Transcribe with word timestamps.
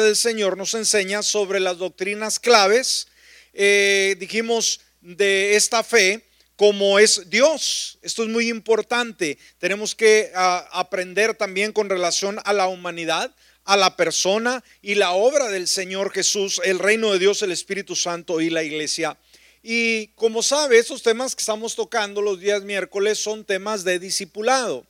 del 0.00 0.16
Señor 0.16 0.56
nos 0.56 0.74
enseña 0.74 1.22
sobre 1.22 1.60
las 1.60 1.78
doctrinas 1.78 2.38
claves, 2.38 3.08
eh, 3.52 4.16
dijimos, 4.18 4.80
de 5.00 5.56
esta 5.56 5.82
fe, 5.82 6.24
como 6.56 6.98
es 6.98 7.30
Dios. 7.30 7.98
Esto 8.02 8.24
es 8.24 8.28
muy 8.28 8.48
importante. 8.48 9.38
Tenemos 9.58 9.94
que 9.94 10.30
ah, 10.34 10.68
aprender 10.72 11.34
también 11.34 11.72
con 11.72 11.88
relación 11.88 12.40
a 12.44 12.52
la 12.52 12.66
humanidad, 12.66 13.34
a 13.64 13.76
la 13.76 13.96
persona 13.96 14.64
y 14.82 14.94
la 14.96 15.12
obra 15.12 15.48
del 15.48 15.68
Señor 15.68 16.12
Jesús, 16.12 16.60
el 16.64 16.78
reino 16.78 17.12
de 17.12 17.18
Dios, 17.18 17.42
el 17.42 17.52
Espíritu 17.52 17.94
Santo 17.94 18.40
y 18.40 18.50
la 18.50 18.62
iglesia. 18.62 19.16
Y 19.62 20.08
como 20.08 20.42
sabe, 20.42 20.78
esos 20.78 21.02
temas 21.02 21.34
que 21.34 21.42
estamos 21.42 21.74
tocando 21.74 22.22
los 22.22 22.40
días 22.40 22.62
miércoles 22.62 23.18
son 23.18 23.44
temas 23.44 23.84
de 23.84 23.98
discipulado. 23.98 24.86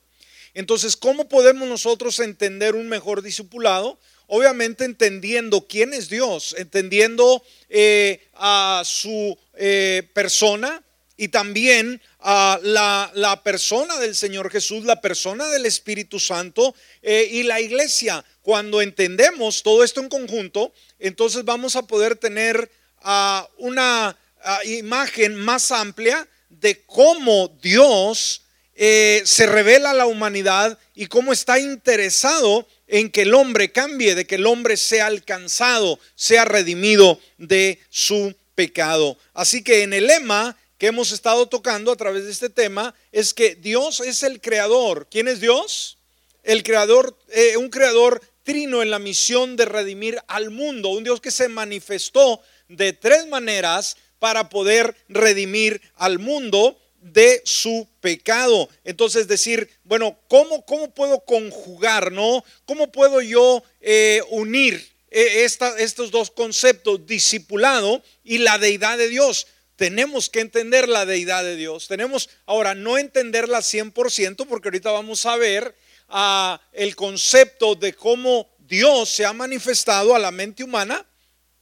Entonces, 0.53 0.95
¿cómo 0.95 1.27
podemos 1.27 1.67
nosotros 1.67 2.19
entender 2.19 2.75
un 2.75 2.87
mejor 2.87 3.21
discipulado? 3.21 3.99
Obviamente 4.31 4.85
entendiendo 4.85 5.65
quién 5.67 5.91
es 5.91 6.07
Dios, 6.07 6.53
entendiendo 6.55 7.43
eh, 7.67 8.27
a 8.35 8.83
su 8.85 9.35
eh, 9.55 10.07
persona 10.13 10.83
y 11.17 11.29
también 11.29 11.99
a 12.19 12.59
la, 12.61 13.41
persona 13.43 13.97
del 13.97 14.15
Señor 14.15 14.51
Jesús, 14.51 14.85
la 14.85 15.01
persona 15.01 15.47
del 15.47 15.65
Espíritu 15.65 16.19
Santo 16.19 16.75
eh, 17.01 17.27
y 17.31 17.41
la 17.41 17.59
iglesia. 17.59 18.23
Cuando 18.43 18.83
entendemos 18.83 19.63
todo 19.63 19.83
esto 19.83 19.99
en 19.99 20.09
conjunto, 20.09 20.73
entonces 20.99 21.43
vamos 21.43 21.75
a 21.75 21.87
poder 21.87 22.15
tener 22.15 22.69
ah, 23.01 23.49
una 23.57 24.15
ah, 24.43 24.59
imagen 24.65 25.33
más 25.33 25.71
amplia 25.71 26.27
de 26.49 26.83
cómo 26.83 27.47
Dios 27.63 28.43
se 28.75 29.45
revela 29.45 29.89
a 29.89 29.93
la 29.93 30.05
humanidad 30.05 30.79
y 30.95 31.07
cómo 31.07 31.33
está 31.33 31.59
interesado 31.59 32.65
en 32.89 33.11
que 33.11 33.21
el 33.21 33.35
hombre 33.35 33.71
cambie, 33.71 34.15
de 34.15 34.25
que 34.25 34.35
el 34.35 34.47
hombre 34.47 34.75
sea 34.75 35.05
alcanzado, 35.05 35.99
sea 36.15 36.43
redimido 36.43 37.19
de 37.37 37.79
su 37.89 38.35
pecado. 38.55 39.17
Así 39.33 39.63
que 39.63 39.83
en 39.83 39.93
el 39.93 40.07
lema 40.07 40.57
que 40.79 40.87
hemos 40.87 41.11
estado 41.11 41.47
tocando 41.47 41.91
a 41.91 41.95
través 41.95 42.25
de 42.25 42.31
este 42.31 42.49
tema 42.49 42.95
es 43.11 43.33
que 43.33 43.55
Dios 43.55 43.99
es 43.99 44.23
el 44.23 44.41
creador. 44.41 45.07
¿Quién 45.09 45.27
es 45.27 45.39
Dios? 45.39 45.97
El 46.43 46.63
creador, 46.63 47.15
eh, 47.29 47.57
un 47.57 47.69
creador 47.69 48.21
trino 48.43 48.81
en 48.81 48.89
la 48.89 48.97
misión 48.97 49.55
de 49.55 49.65
redimir 49.65 50.19
al 50.27 50.49
mundo, 50.49 50.89
un 50.89 51.03
Dios 51.03 51.21
que 51.21 51.31
se 51.31 51.47
manifestó 51.47 52.41
de 52.69 52.93
tres 52.93 53.27
maneras 53.27 53.97
para 54.17 54.49
poder 54.49 54.95
redimir 55.07 55.79
al 55.95 56.17
mundo 56.17 56.79
de 57.01 57.41
su 57.45 57.87
pecado. 58.01 58.69
Entonces 58.83 59.27
decir, 59.27 59.69
bueno, 59.83 60.17
¿cómo, 60.27 60.65
cómo 60.65 60.93
puedo 60.93 61.19
conjugar, 61.21 62.11
no? 62.11 62.43
¿Cómo 62.65 62.91
puedo 62.91 63.21
yo 63.21 63.63
eh, 63.81 64.21
unir 64.29 64.91
eh, 65.11 65.45
estos 65.45 66.11
dos 66.11 66.31
conceptos, 66.31 67.05
discipulado 67.05 68.03
y 68.23 68.39
la 68.39 68.57
deidad 68.57 68.97
de 68.97 69.09
Dios? 69.09 69.47
Tenemos 69.75 70.29
que 70.29 70.41
entender 70.41 70.89
la 70.89 71.05
deidad 71.05 71.43
de 71.43 71.55
Dios. 71.55 71.87
Tenemos, 71.87 72.29
ahora, 72.45 72.75
no 72.75 72.97
entenderla 72.97 73.59
100%, 73.59 74.45
porque 74.47 74.67
ahorita 74.67 74.91
vamos 74.91 75.25
a 75.25 75.37
ver 75.37 75.73
ah, 76.09 76.61
el 76.73 76.95
concepto 76.95 77.75
de 77.75 77.93
cómo 77.93 78.49
Dios 78.59 79.09
se 79.09 79.25
ha 79.25 79.31
manifestado 79.31 80.13
a 80.13 80.19
la 80.19 80.31
mente 80.31 80.63
humana. 80.63 81.05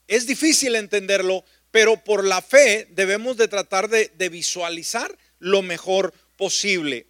Es 0.07 0.25
difícil 0.25 0.75
entenderlo, 0.75 1.45
pero 1.69 2.03
por 2.03 2.25
la 2.25 2.41
fe 2.41 2.87
debemos 2.91 3.37
de 3.37 3.47
tratar 3.47 3.87
de 3.87 4.29
visualizar 4.29 5.15
lo 5.39 5.61
mejor 5.61 6.13
posible. 6.37 7.07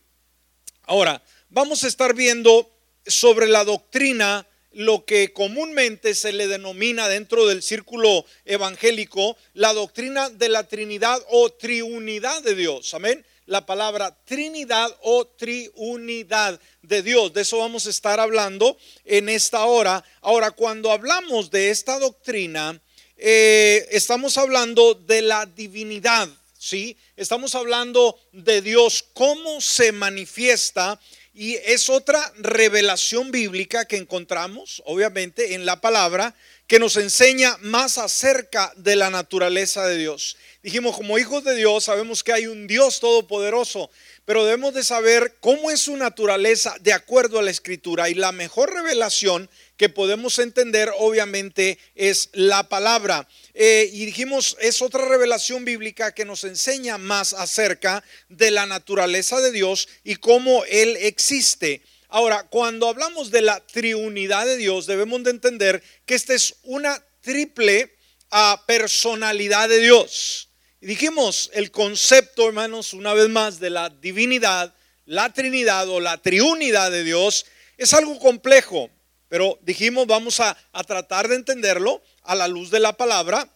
Ahora, 0.83 1.21
vamos 1.49 1.83
a 1.83 1.87
estar 1.87 2.13
viendo 2.13 2.71
sobre 3.05 3.47
la 3.47 3.63
doctrina 3.63 4.47
lo 4.77 5.05
que 5.05 5.33
comúnmente 5.33 6.13
se 6.13 6.31
le 6.31 6.47
denomina 6.47 7.07
dentro 7.07 7.47
del 7.47 7.63
círculo 7.63 8.25
evangélico 8.45 9.35
la 9.53 9.73
doctrina 9.73 10.29
de 10.29 10.49
la 10.49 10.67
Trinidad 10.67 11.19
o 11.29 11.49
triunidad 11.49 12.43
de 12.43 12.53
Dios. 12.53 12.93
Amén. 12.93 13.25
La 13.47 13.65
palabra 13.65 14.15
Trinidad 14.25 14.95
o 15.01 15.25
triunidad 15.25 16.59
de 16.83 17.01
Dios. 17.01 17.33
De 17.33 17.41
eso 17.41 17.57
vamos 17.57 17.87
a 17.87 17.89
estar 17.89 18.19
hablando 18.19 18.77
en 19.03 19.29
esta 19.29 19.65
hora. 19.65 20.03
Ahora, 20.21 20.51
cuando 20.51 20.91
hablamos 20.91 21.49
de 21.49 21.71
esta 21.71 21.97
doctrina, 21.97 22.79
eh, 23.17 23.87
estamos 23.89 24.37
hablando 24.37 24.93
de 24.93 25.23
la 25.23 25.47
divinidad 25.47 26.29
¿sí? 26.67 26.97
Estamos 27.15 27.55
hablando 27.55 28.19
de 28.33 28.61
Dios, 28.61 29.05
cómo 29.13 29.61
se 29.61 29.93
manifiesta 29.93 30.99
y 31.33 31.55
es 31.55 31.89
otra 31.89 32.33
revelación 32.39 33.31
bíblica 33.31 33.85
que 33.85 33.95
encontramos, 33.95 34.83
obviamente, 34.85 35.53
en 35.53 35.65
la 35.65 35.79
palabra, 35.79 36.35
que 36.67 36.79
nos 36.79 36.97
enseña 36.97 37.57
más 37.61 37.97
acerca 37.97 38.73
de 38.75 38.97
la 38.97 39.09
naturaleza 39.09 39.87
de 39.87 39.97
Dios. 39.97 40.35
Dijimos, 40.61 40.97
como 40.97 41.17
hijos 41.17 41.45
de 41.45 41.55
Dios, 41.55 41.85
sabemos 41.85 42.25
que 42.25 42.33
hay 42.33 42.47
un 42.47 42.67
Dios 42.67 42.99
todopoderoso, 42.99 43.89
pero 44.25 44.43
debemos 44.43 44.73
de 44.73 44.83
saber 44.83 45.35
cómo 45.39 45.71
es 45.71 45.79
su 45.79 45.95
naturaleza 45.95 46.75
de 46.81 46.91
acuerdo 46.91 47.39
a 47.39 47.41
la 47.41 47.51
escritura. 47.51 48.09
Y 48.09 48.15
la 48.15 48.33
mejor 48.33 48.73
revelación 48.73 49.49
que 49.77 49.87
podemos 49.87 50.39
entender, 50.39 50.91
obviamente, 50.97 51.79
es 51.95 52.29
la 52.33 52.67
palabra. 52.67 53.29
Eh, 53.53 53.89
y 53.93 54.05
dijimos, 54.05 54.57
es 54.59 54.81
otra 54.81 55.05
revelación 55.05 55.63
bíblica 55.63 56.13
que 56.13 56.25
nos 56.25 56.43
enseña 56.43 56.97
más 56.97 57.31
acerca 57.31 58.03
de 58.27 58.51
la 58.51 58.65
naturaleza 58.65 59.39
de 59.39 59.53
Dios 59.53 59.87
y 60.03 60.15
cómo 60.15 60.65
Él 60.65 60.97
existe. 60.97 61.81
Ahora, 62.09 62.47
cuando 62.49 62.87
hablamos 62.87 63.31
de 63.31 63.41
la 63.41 63.59
triunidad 63.59 64.45
de 64.45 64.57
Dios, 64.57 64.85
debemos 64.85 65.23
de 65.23 65.31
entender 65.31 65.83
que 66.05 66.15
esta 66.15 66.33
es 66.33 66.55
una 66.63 67.03
triple 67.21 67.93
ah, 68.31 68.63
personalidad 68.65 69.67
de 69.67 69.79
Dios. 69.79 70.49
Dijimos 70.79 71.49
el 71.53 71.71
concepto, 71.71 72.47
hermanos, 72.47 72.93
una 72.93 73.13
vez 73.13 73.27
más, 73.29 73.59
de 73.59 73.69
la 73.69 73.89
divinidad, 73.89 74.73
la 75.05 75.33
trinidad 75.33 75.89
o 75.89 75.99
la 75.99 76.17
triunidad 76.17 76.91
de 76.91 77.03
Dios, 77.03 77.45
es 77.77 77.93
algo 77.93 78.17
complejo. 78.19 78.89
Pero 79.27 79.59
dijimos, 79.61 80.07
vamos 80.07 80.39
a, 80.39 80.57
tratar 80.85 81.27
de 81.27 81.35
entenderlo 81.35 82.01
a 82.23 82.35
la 82.35 82.47
luz 82.47 82.71
de 82.71 82.79
la 82.79 82.93
palabra. 82.93 83.49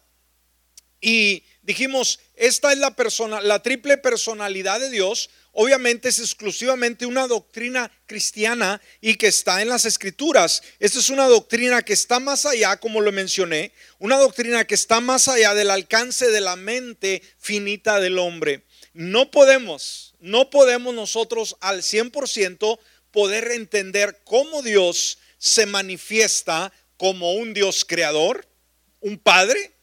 Y 0.99 1.43
dijimos, 1.61 2.19
esta 2.35 2.73
es 2.73 2.79
la 2.79 2.95
persona, 2.95 3.39
la 3.39 3.61
triple 3.61 3.97
personalidad 3.97 4.79
de 4.79 4.89
Dios. 4.89 5.29
Obviamente 5.53 6.07
es 6.07 6.19
exclusivamente 6.19 7.05
una 7.05 7.27
doctrina 7.27 7.91
cristiana 8.05 8.81
y 9.01 9.15
que 9.15 9.27
está 9.27 9.61
en 9.61 9.67
las 9.67 9.85
escrituras. 9.85 10.63
Esta 10.79 10.99
es 10.99 11.09
una 11.09 11.25
doctrina 11.25 11.81
que 11.81 11.91
está 11.91 12.19
más 12.21 12.45
allá, 12.45 12.77
como 12.77 13.01
lo 13.01 13.11
mencioné, 13.11 13.73
una 13.99 14.17
doctrina 14.17 14.65
que 14.65 14.75
está 14.75 15.01
más 15.01 15.27
allá 15.27 15.53
del 15.53 15.69
alcance 15.69 16.29
de 16.29 16.39
la 16.39 16.55
mente 16.55 17.21
finita 17.37 17.99
del 17.99 18.17
hombre. 18.17 18.63
No 18.93 19.29
podemos, 19.29 20.15
no 20.19 20.49
podemos 20.49 20.93
nosotros 20.93 21.57
al 21.59 21.81
100% 21.81 22.79
poder 23.11 23.51
entender 23.51 24.21
cómo 24.23 24.61
Dios 24.61 25.17
se 25.37 25.65
manifiesta 25.65 26.71
como 26.95 27.33
un 27.33 27.53
Dios 27.53 27.83
creador, 27.83 28.47
un 29.01 29.17
Padre, 29.17 29.73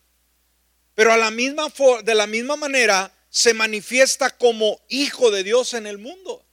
pero 0.95 1.13
a 1.13 1.17
la 1.19 1.31
misma, 1.31 1.73
de 2.05 2.15
la 2.15 2.27
misma 2.27 2.57
manera 2.57 3.13
se 3.31 3.55
manifiesta 3.55 4.31
como 4.31 4.81
Hijo 4.89 5.31
de 5.31 5.45
Dios 5.45 5.75
en 5.75 5.87
el 5.87 5.99
mundo. 5.99 6.45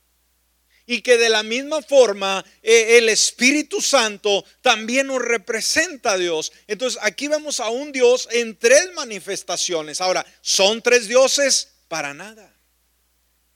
Y 0.87 1.01
que 1.01 1.17
de 1.17 1.29
la 1.29 1.41
misma 1.41 1.81
forma 1.81 2.45
eh, 2.61 2.97
el 2.97 3.09
Espíritu 3.09 3.81
Santo 3.81 4.45
también 4.61 5.07
nos 5.07 5.21
representa 5.21 6.11
a 6.11 6.17
Dios. 6.17 6.51
Entonces 6.67 6.99
aquí 7.01 7.27
vemos 7.27 7.59
a 7.59 7.69
un 7.69 7.91
Dios 7.91 8.27
en 8.31 8.55
tres 8.57 8.93
manifestaciones. 8.93 9.99
Ahora, 9.99 10.25
¿son 10.41 10.83
tres 10.83 11.07
dioses? 11.07 11.69
Para 11.87 12.13
nada. 12.13 12.55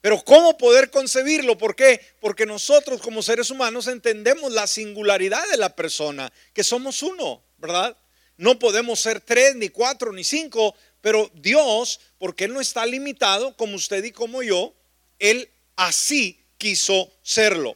Pero 0.02 0.24
¿cómo 0.24 0.58
poder 0.58 0.90
concebirlo? 0.90 1.58
¿Por 1.58 1.76
qué? 1.76 2.00
Porque 2.22 2.46
nosotros 2.46 3.02
como 3.02 3.22
seres 3.22 3.52
humanos 3.52 3.88
entendemos 3.88 4.52
la 4.54 4.66
singularidad 4.66 5.46
de 5.50 5.58
la 5.58 5.76
persona, 5.76 6.32
que 6.54 6.64
somos 6.64 7.04
uno, 7.04 7.44
¿verdad? 7.58 7.98
No 8.38 8.58
podemos 8.58 9.02
ser 9.02 9.20
tres, 9.20 9.56
ni 9.56 9.68
cuatro, 9.68 10.14
ni 10.14 10.24
cinco, 10.24 10.74
pero 11.02 11.32
Dios, 11.34 12.00
porque 12.18 12.46
Él 12.46 12.54
no 12.54 12.62
está 12.62 12.86
limitado 12.86 13.56
como 13.56 13.76
usted 13.76 14.04
y 14.04 14.12
como 14.12 14.44
yo, 14.44 14.74
Él 15.20 15.50
así 15.76 16.40
quiso 16.58 17.12
serlo. 17.24 17.76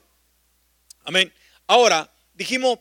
Amén. 1.03 1.33
Ahora, 1.67 2.11
dijimos, 2.33 2.79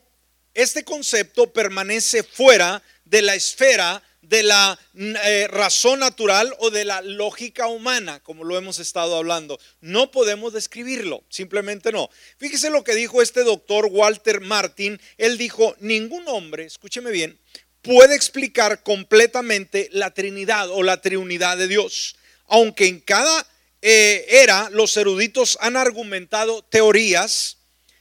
este 0.54 0.84
concepto 0.84 1.52
permanece 1.52 2.22
fuera 2.22 2.82
de 3.04 3.22
la 3.22 3.34
esfera 3.34 4.02
de 4.22 4.42
la 4.44 4.78
eh, 4.94 5.48
razón 5.48 5.98
natural 5.98 6.54
o 6.58 6.70
de 6.70 6.84
la 6.84 7.02
lógica 7.02 7.66
humana, 7.66 8.20
como 8.20 8.44
lo 8.44 8.56
hemos 8.56 8.78
estado 8.78 9.16
hablando. 9.16 9.58
No 9.80 10.10
podemos 10.10 10.52
describirlo, 10.52 11.24
simplemente 11.28 11.92
no. 11.92 12.08
Fíjese 12.38 12.70
lo 12.70 12.84
que 12.84 12.94
dijo 12.94 13.20
este 13.20 13.42
doctor 13.42 13.86
Walter 13.90 14.40
Martin. 14.40 15.00
Él 15.18 15.36
dijo, 15.38 15.74
ningún 15.80 16.26
hombre, 16.28 16.64
escúcheme 16.64 17.10
bien, 17.10 17.38
puede 17.82 18.14
explicar 18.14 18.82
completamente 18.82 19.88
la 19.92 20.12
Trinidad 20.14 20.70
o 20.70 20.82
la 20.82 21.00
Trinidad 21.00 21.56
de 21.58 21.68
Dios. 21.68 22.16
Aunque 22.46 22.86
en 22.86 23.00
cada 23.00 23.46
eh, 23.82 24.24
era 24.28 24.70
los 24.70 24.96
eruditos 24.96 25.58
han 25.60 25.76
argumentado 25.76 26.62
teorías 26.62 27.58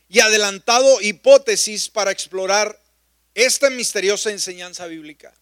y 0.08 0.20
adelantado 0.20 1.02
hipótesis 1.02 1.90
para 1.90 2.12
explorar 2.12 2.80
esta 3.34 3.70
misteriosa 3.70 4.30
enseñanza 4.30 4.86
bíblica. 4.86 5.34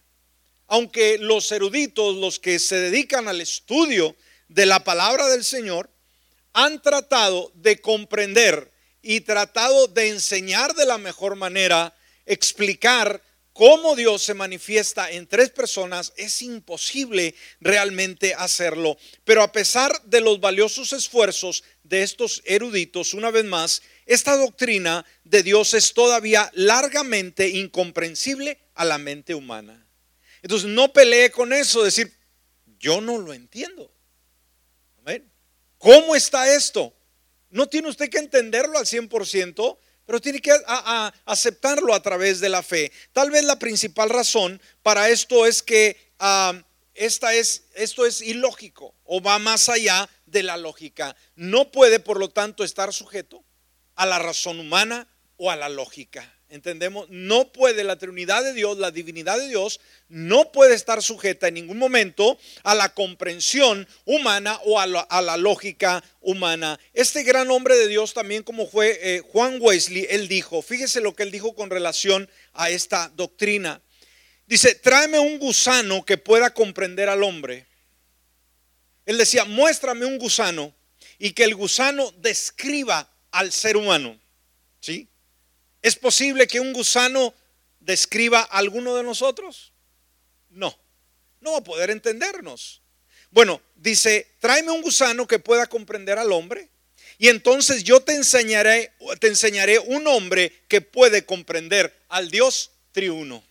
Aunque 0.68 1.18
los 1.18 1.50
eruditos, 1.52 2.16
los 2.16 2.38
que 2.38 2.58
se 2.58 2.76
dedican 2.76 3.28
al 3.28 3.40
estudio 3.40 4.16
de 4.48 4.66
la 4.66 4.84
palabra 4.84 5.28
del 5.28 5.44
Señor, 5.44 5.90
han 6.52 6.80
tratado 6.80 7.50
de 7.54 7.80
comprender 7.80 8.70
y 9.02 9.20
tratado 9.20 9.88
de 9.88 10.08
enseñar 10.08 10.74
de 10.74 10.86
la 10.86 10.98
mejor 10.98 11.36
manera, 11.36 11.94
explicar 12.24 13.22
cómo 13.60 13.94
Dios 13.94 14.22
se 14.22 14.32
manifiesta 14.32 15.10
en 15.10 15.26
tres 15.26 15.50
personas, 15.50 16.14
es 16.16 16.40
imposible 16.40 17.34
realmente 17.60 18.32
hacerlo. 18.32 18.96
Pero 19.22 19.42
a 19.42 19.52
pesar 19.52 20.02
de 20.04 20.22
los 20.22 20.40
valiosos 20.40 20.94
esfuerzos 20.94 21.62
de 21.82 22.02
estos 22.02 22.40
eruditos, 22.46 23.12
una 23.12 23.30
vez 23.30 23.44
más, 23.44 23.82
esta 24.06 24.34
doctrina 24.34 25.04
de 25.24 25.42
Dios 25.42 25.74
es 25.74 25.92
todavía 25.92 26.50
largamente 26.54 27.50
incomprensible 27.50 28.56
a 28.76 28.86
la 28.86 28.96
mente 28.96 29.34
humana. 29.34 29.86
Entonces 30.40 30.70
no 30.70 30.94
pelee 30.94 31.30
con 31.30 31.52
eso, 31.52 31.84
decir, 31.84 32.10
yo 32.78 33.02
no 33.02 33.18
lo 33.18 33.34
entiendo. 33.34 33.92
¿Cómo 35.76 36.16
está 36.16 36.54
esto? 36.54 36.94
No 37.50 37.68
tiene 37.68 37.90
usted 37.90 38.08
que 38.08 38.18
entenderlo 38.20 38.78
al 38.78 38.86
100%, 38.86 39.78
pero 40.10 40.20
tiene 40.20 40.40
que 40.40 40.50
aceptarlo 41.24 41.94
a 41.94 42.02
través 42.02 42.40
de 42.40 42.48
la 42.48 42.64
fe. 42.64 42.90
Tal 43.12 43.30
vez 43.30 43.44
la 43.44 43.60
principal 43.60 44.10
razón 44.10 44.60
para 44.82 45.08
esto 45.08 45.46
es 45.46 45.62
que 45.62 45.96
esta 46.94 47.32
es, 47.32 47.68
esto 47.74 48.04
es 48.04 48.20
ilógico 48.20 48.92
o 49.04 49.22
va 49.22 49.38
más 49.38 49.68
allá 49.68 50.10
de 50.26 50.42
la 50.42 50.56
lógica. 50.56 51.14
No 51.36 51.70
puede, 51.70 52.00
por 52.00 52.18
lo 52.18 52.28
tanto, 52.28 52.64
estar 52.64 52.92
sujeto 52.92 53.44
a 53.94 54.04
la 54.04 54.18
razón 54.18 54.58
humana 54.58 55.06
o 55.36 55.48
a 55.48 55.54
la 55.54 55.68
lógica. 55.68 56.28
¿Entendemos? 56.50 57.08
No 57.10 57.52
puede 57.52 57.84
la 57.84 57.96
Trinidad 57.96 58.42
de 58.42 58.52
Dios, 58.52 58.76
la 58.76 58.90
divinidad 58.90 59.38
de 59.38 59.46
Dios, 59.46 59.80
no 60.08 60.50
puede 60.50 60.74
estar 60.74 61.00
sujeta 61.00 61.46
en 61.46 61.54
ningún 61.54 61.78
momento 61.78 62.36
a 62.64 62.74
la 62.74 62.92
comprensión 62.92 63.86
humana 64.04 64.58
o 64.64 64.80
a 64.80 64.86
la, 64.88 65.36
lógica 65.36 66.02
humana. 66.20 66.80
Este 66.92 67.22
gran 67.22 67.52
hombre 67.52 67.76
de 67.76 67.86
Dios 67.86 68.14
también 68.14 68.42
como 68.42 68.66
fue 68.66 68.98
eh, 69.00 69.20
Juan 69.20 69.58
Wesley, 69.60 70.08
él 70.10 70.26
dijo, 70.26 70.60
fíjese 70.60 71.00
lo 71.00 71.14
que 71.14 71.22
él 71.22 71.30
dijo 71.30 71.54
con 71.54 71.70
relación 71.70 72.28
a 72.52 72.68
esta 72.68 73.12
doctrina. 73.14 73.80
Dice, 74.48 74.74
tráeme 74.74 75.20
un 75.20 75.38
gusano 75.38 76.04
que 76.04 76.18
pueda 76.18 76.52
comprender 76.52 77.08
al 77.08 77.22
hombre. 77.22 77.68
Él 79.06 79.18
decía, 79.18 79.44
muéstrame 79.44 80.04
un 80.04 80.18
gusano 80.18 80.74
y 81.16 81.30
que 81.30 81.44
el 81.44 81.54
gusano 81.54 82.10
describa 82.18 83.08
al 83.30 83.52
ser 83.52 83.76
humano. 83.76 84.18
¿Sí? 84.80 85.09
¿Es 85.82 85.96
posible 85.96 86.46
que 86.46 86.60
un 86.60 86.72
gusano 86.72 87.34
describa 87.80 88.40
a 88.40 88.58
alguno 88.58 88.94
de 88.96 89.02
nosotros? 89.02 89.72
No, 90.50 90.76
no 91.40 91.52
va 91.52 91.58
a 91.58 91.64
poder 91.64 91.90
entendernos. 91.90 92.82
Bueno, 93.30 93.60
dice, 93.76 94.34
tráeme 94.40 94.72
un 94.72 94.82
gusano 94.82 95.26
que 95.26 95.38
pueda 95.38 95.66
comprender 95.66 96.18
al 96.18 96.32
hombre 96.32 96.68
y 97.18 97.28
entonces 97.28 97.84
yo 97.84 98.00
te 98.00 98.14
enseñaré, 98.14 98.92
te 99.20 99.28
enseñaré 99.28 99.78
un 99.78 100.06
hombre 100.06 100.64
que 100.68 100.80
puede 100.80 101.24
comprender 101.24 102.04
al 102.08 102.30
Dios 102.30 102.70
triuno. 102.92 103.44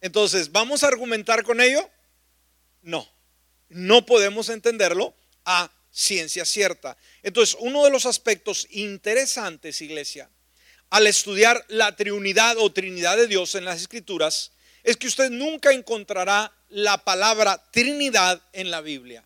Entonces, 0.00 0.50
¿vamos 0.50 0.82
a 0.82 0.88
argumentar 0.88 1.42
con 1.42 1.60
ello? 1.60 1.88
No, 2.82 3.08
no 3.68 4.06
podemos 4.06 4.48
entenderlo 4.48 5.14
a 5.44 5.70
ciencia 5.90 6.44
cierta. 6.44 6.96
Entonces, 7.22 7.56
uno 7.60 7.84
de 7.84 7.90
los 7.90 8.06
aspectos 8.06 8.66
interesantes, 8.70 9.80
iglesia, 9.80 10.30
al 10.90 11.06
estudiar 11.06 11.64
la 11.68 11.96
triunidad 11.96 12.56
o 12.58 12.72
trinidad 12.72 13.16
de 13.16 13.26
Dios 13.26 13.54
en 13.54 13.64
las 13.64 13.80
escrituras, 13.80 14.52
es 14.84 14.96
que 14.96 15.06
usted 15.06 15.30
nunca 15.30 15.72
encontrará 15.72 16.52
la 16.68 17.04
palabra 17.04 17.62
trinidad 17.70 18.42
en 18.52 18.70
la 18.70 18.80
Biblia. 18.80 19.24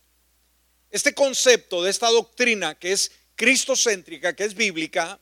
Este 0.91 1.15
concepto 1.15 1.83
de 1.83 1.91
esta 1.91 2.09
doctrina 2.11 2.75
que 2.75 2.93
es 2.93 3.13
cristocéntrica, 3.37 4.35
que 4.35 4.45
es 4.45 4.55
bíblica, 4.55 5.21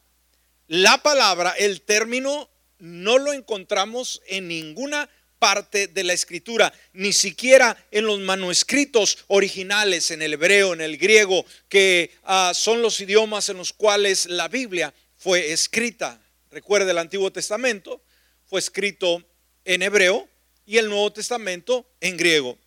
la 0.67 1.03
palabra, 1.03 1.51
el 1.59 1.83
término, 1.83 2.49
no 2.79 3.19
lo 3.19 3.33
encontramos 3.33 4.23
en 4.27 4.49
ninguna 4.49 5.09
parte 5.41 5.89
de 5.89 6.05
la 6.05 6.13
escritura, 6.13 6.73
ni 6.93 7.13
siquiera 7.13 7.77
en 7.91 8.07
los 8.07 8.21
manuscritos 8.21 9.19
originales, 9.27 10.13
en 10.13 10.23
el 10.23 10.35
hebreo, 10.35 10.75
en 10.75 10.83
el 10.83 10.99
griego, 10.99 11.45
que 11.69 12.13
ah, 12.23 12.53
son 12.55 12.83
los 12.83 13.01
idiomas 13.01 13.49
en 13.49 13.57
los 13.57 13.73
cuales 13.73 14.27
la 14.27 14.47
Biblia 14.47 14.95
fue 15.17 15.51
escrita. 15.51 16.21
Recuerde, 16.53 16.93
el 16.93 16.99
Antiguo 16.99 17.33
Testamento 17.33 18.03
fue 18.47 18.61
escrito 18.61 19.25
en 19.65 19.83
hebreo 19.83 20.29
y 20.67 20.79
el 20.79 20.89
Nuevo 20.89 21.13
Testamento 21.13 21.91
en 22.01 22.17
griego. 22.17 22.59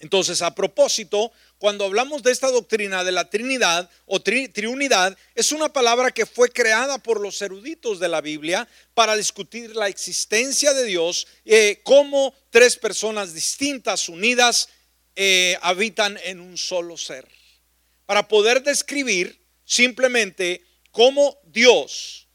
Entonces, 0.00 0.42
a 0.42 0.54
propósito, 0.54 1.30
cuando 1.62 1.84
hablamos 1.84 2.24
de 2.24 2.32
esta 2.32 2.50
doctrina 2.50 3.04
de 3.04 3.12
la 3.12 3.30
Trinidad 3.30 3.88
o 4.06 4.20
Triunidad, 4.20 5.16
es 5.32 5.52
una 5.52 5.72
palabra 5.72 6.10
que 6.10 6.26
fue 6.26 6.48
creada 6.48 6.98
por 6.98 7.20
los 7.20 7.40
eruditos 7.40 8.00
de 8.00 8.08
la 8.08 8.20
Biblia 8.20 8.66
para 8.94 9.14
discutir 9.14 9.76
la 9.76 9.86
existencia 9.86 10.74
de 10.74 10.82
Dios, 10.82 11.28
eh, 11.44 11.78
cómo 11.84 12.34
tres 12.50 12.76
personas 12.76 13.32
distintas, 13.32 14.08
unidas, 14.08 14.70
eh, 15.14 15.56
habitan 15.62 16.18
en 16.24 16.40
un 16.40 16.58
solo 16.58 16.96
ser. 16.96 17.28
Para 18.06 18.26
poder 18.26 18.64
describir 18.64 19.40
simplemente 19.64 20.64
cómo 20.90 21.38
Dios 21.44 22.26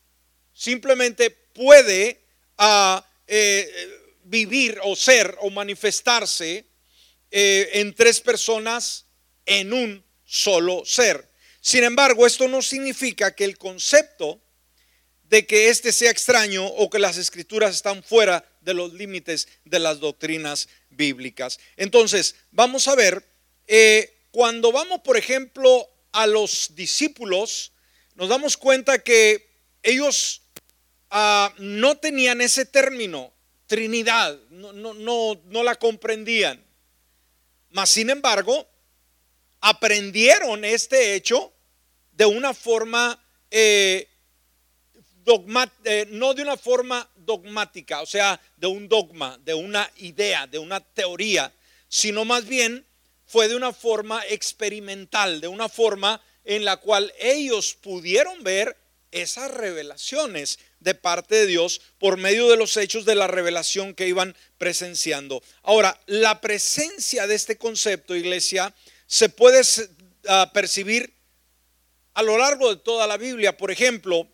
simplemente 0.53 1.31
puede 1.31 2.21
ah, 2.57 3.05
eh, 3.27 3.89
vivir 4.23 4.79
o 4.85 4.95
ser 4.95 5.37
o 5.41 5.49
manifestarse 5.49 6.63
en 7.29 7.93
tres 7.93 8.21
personas 8.21 9.03
en 9.47 9.73
un 9.73 10.03
solo 10.25 10.83
ser. 10.85 11.27
Sin 11.59 11.83
embargo, 11.83 12.27
esto 12.27 12.47
no 12.47 12.61
significa 12.61 13.33
que 13.33 13.43
el 13.43 13.57
concepto 13.57 14.39
de 15.23 15.45
que 15.45 15.69
éste 15.69 15.91
sea 15.91 16.11
extraño 16.11 16.65
o 16.65 16.89
que 16.89 16.99
las 16.99 17.17
escrituras 17.17 17.75
están 17.75 18.03
fuera 18.03 18.45
de 18.61 18.73
los 18.73 18.93
límites 18.93 19.47
de 19.65 19.79
las 19.79 19.99
doctrinas 19.99 20.69
bíblicas. 20.89 21.59
Entonces, 21.75 22.35
vamos 22.51 22.87
a 22.87 22.95
ver, 22.95 23.25
eh, 23.67 24.13
cuando 24.31 24.71
vamos, 24.71 25.01
por 25.01 25.17
ejemplo, 25.17 25.89
a 26.11 26.27
los 26.27 26.75
discípulos, 26.75 27.71
nos 28.15 28.29
damos 28.29 28.55
cuenta 28.57 28.99
que 28.99 29.47
ellos 29.83 30.41
ah, 31.09 31.53
no 31.57 31.97
tenían 31.97 32.41
ese 32.41 32.65
término, 32.65 33.33
Trinidad, 33.67 34.39
no, 34.49 34.71
no, 34.71 34.93
no, 34.93 35.41
no 35.45 35.63
la 35.63 35.75
comprendían. 35.75 36.63
Mas, 37.69 37.89
sin 37.89 38.09
embargo, 38.09 38.67
aprendieron 39.61 40.65
este 40.65 41.15
hecho 41.15 41.53
de 42.11 42.25
una 42.25 42.53
forma, 42.53 43.23
eh, 43.51 44.07
eh, 45.83 46.07
no 46.09 46.33
de 46.33 46.41
una 46.41 46.57
forma 46.57 47.09
dogmática, 47.15 48.01
o 48.01 48.05
sea, 48.05 48.39
de 48.55 48.67
un 48.67 48.87
dogma, 48.87 49.37
de 49.43 49.53
una 49.53 49.89
idea, 49.97 50.47
de 50.47 50.59
una 50.59 50.79
teoría, 50.79 51.53
sino 51.89 52.25
más 52.25 52.47
bien 52.47 52.85
fue 53.25 53.47
de 53.47 53.55
una 53.55 53.73
forma 53.73 54.23
experimental, 54.29 55.41
de 55.41 55.47
una 55.47 55.69
forma 55.69 56.21
en 56.43 56.63
la 56.63 56.77
cual 56.77 57.13
ellos 57.19 57.75
pudieron 57.75 58.41
ver 58.43 58.77
esas 59.11 59.51
revelaciones 59.51 60.59
de 60.79 60.95
parte 60.95 61.35
de 61.35 61.45
Dios 61.45 61.81
por 61.97 62.17
medio 62.17 62.49
de 62.49 62.57
los 62.57 62.77
hechos 62.77 63.05
de 63.05 63.15
la 63.15 63.27
revelación 63.27 63.93
que 63.93 64.07
iban 64.07 64.35
presenciando. 64.57 65.43
Ahora, 65.63 65.99
la 66.05 66.39
presencia 66.41 67.27
de 67.27 67.35
este 67.35 67.57
concepto, 67.57 68.15
iglesia, 68.15 68.73
se 69.07 69.29
puede 69.29 69.61
ah, 70.27 70.51
percibir 70.53 71.13
a 72.13 72.21
lo 72.21 72.37
largo 72.37 72.69
de 72.69 72.81
toda 72.81 73.07
la 73.07 73.17
Biblia. 73.17 73.57
Por 73.57 73.71
ejemplo, 73.71 74.27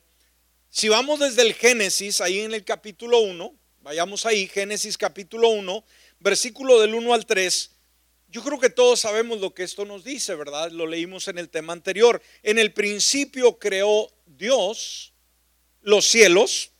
si 0.70 0.90
vamos 0.90 1.20
desde 1.20 1.44
el 1.44 1.54
Génesis, 1.54 2.20
ahí 2.20 2.40
en 2.40 2.54
el 2.54 2.66
capítulo 2.66 3.20
1, 3.20 3.56
vayamos 3.82 4.26
ahí, 4.26 4.48
Génesis 4.48 4.98
capítulo 4.98 5.50
1, 5.50 5.86
versículo 6.20 6.82
del 6.82 6.96
1 6.96 7.14
al 7.14 7.26
3, 7.26 7.70
yo 8.30 8.44
creo 8.44 8.60
que 8.60 8.72
todos 8.72 9.02
sabemos 9.02 9.40
lo 9.40 9.54
que 9.54 9.62
esto 9.62 9.86
nos 9.86 10.04
dice, 10.04 10.34
¿verdad? 10.34 10.72
Lo 10.72 10.88
leímos 10.88 11.28
en 11.28 11.38
el 11.38 11.50
tema 11.50 11.72
anterior. 11.72 12.20
En 12.42 12.58
el 12.58 12.74
principio 12.74 13.60
creó 13.60 14.12
Dios 14.26 15.14
los 15.82 16.06
cielos 16.06 16.72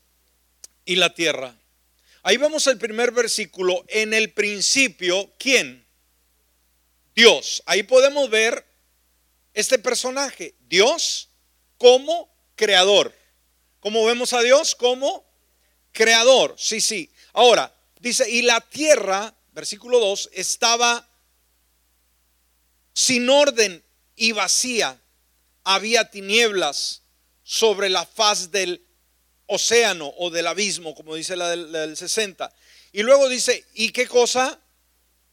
y 0.84 0.96
la 0.96 1.14
tierra. 1.14 1.56
Ahí 2.24 2.38
vemos 2.38 2.66
el 2.66 2.80
primer 2.80 3.12
versículo. 3.12 3.86
En 3.88 4.16
el 4.16 4.32
principio, 4.32 5.32
¿quién? 5.38 5.83
Dios. 7.16 7.64
Ahí 7.66 7.84
podemos 7.84 8.30
ver 8.30 8.66
este 9.54 9.78
personaje, 9.80 10.56
Dios 10.68 11.30
como 11.78 12.34
creador. 12.56 13.14
¿Cómo 13.80 14.06
vemos 14.06 14.34
a 14.34 14.42
Dios? 14.42 14.76
Como 14.76 15.26
creador. 15.92 16.56
Sí, 16.58 16.82
sí. 16.82 17.12
Ahora, 17.34 17.76
dice, 18.00 18.30
y 18.30 18.42
la 18.42 18.62
tierra, 18.62 19.36
versículo 19.52 20.00
2, 20.00 20.30
estaba 20.34 21.08
sin 22.94 23.30
orden 23.30 23.84
y 24.16 24.32
vacía. 24.32 25.00
Había 25.64 26.10
tinieblas 26.10 27.02
sobre 27.44 27.90
la 27.90 28.06
faz 28.06 28.52
del 28.52 28.86
océano 29.48 30.14
o 30.18 30.30
del 30.30 30.48
abismo, 30.48 30.96
como 30.96 31.16
dice 31.16 31.36
la 31.36 31.50
del, 31.50 31.72
la 31.72 31.82
del 31.82 31.98
60. 31.98 32.54
Y 32.94 33.04
luego 33.04 33.28
dice, 33.30 33.66
¿y 33.74 33.92
qué 33.92 34.08
cosa? 34.08 34.60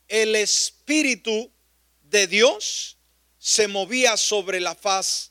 El 0.08 0.34
Espíritu 0.34 1.50
de 2.10 2.26
Dios 2.26 2.98
se 3.38 3.68
movía 3.68 4.16
sobre 4.16 4.60
la 4.60 4.74
faz 4.74 5.30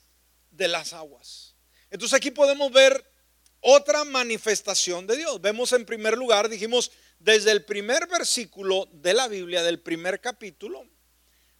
de 0.50 0.68
las 0.68 0.92
aguas. 0.92 1.54
Entonces 1.90 2.16
aquí 2.16 2.30
podemos 2.30 2.72
ver 2.72 3.04
otra 3.60 4.04
manifestación 4.04 5.06
de 5.06 5.16
Dios. 5.16 5.40
Vemos 5.40 5.72
en 5.72 5.84
primer 5.84 6.16
lugar, 6.16 6.48
dijimos, 6.48 6.90
desde 7.18 7.52
el 7.52 7.64
primer 7.64 8.06
versículo 8.08 8.88
de 8.92 9.14
la 9.14 9.28
Biblia, 9.28 9.62
del 9.62 9.78
primer 9.78 10.20
capítulo, 10.20 10.86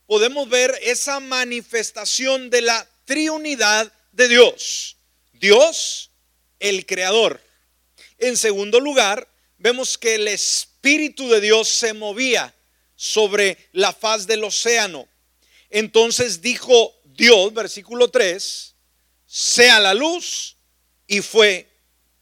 podemos 0.06 0.48
ver 0.48 0.74
esa 0.82 1.20
manifestación 1.20 2.50
de 2.50 2.62
la 2.62 2.88
triunidad 3.04 3.92
de 4.12 4.28
Dios. 4.28 4.96
Dios, 5.34 6.10
el 6.58 6.86
creador. 6.86 7.40
En 8.18 8.36
segundo 8.36 8.80
lugar, 8.80 9.28
vemos 9.58 9.98
que 9.98 10.16
el 10.16 10.28
Espíritu 10.28 11.28
de 11.28 11.40
Dios 11.40 11.68
se 11.68 11.92
movía 11.92 12.54
sobre 13.00 13.56
la 13.72 13.94
faz 13.94 14.26
del 14.26 14.44
océano. 14.44 15.08
Entonces 15.70 16.42
dijo 16.42 17.00
Dios, 17.04 17.54
versículo 17.54 18.10
3, 18.10 18.74
sea 19.24 19.80
la 19.80 19.94
luz 19.94 20.58
y 21.06 21.22
fue 21.22 21.66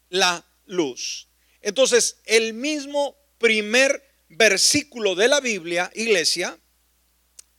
la 0.08 0.46
luz. 0.66 1.26
Entonces, 1.62 2.18
el 2.26 2.54
mismo 2.54 3.16
primer 3.38 4.08
versículo 4.28 5.16
de 5.16 5.26
la 5.26 5.40
Biblia, 5.40 5.90
iglesia, 5.96 6.56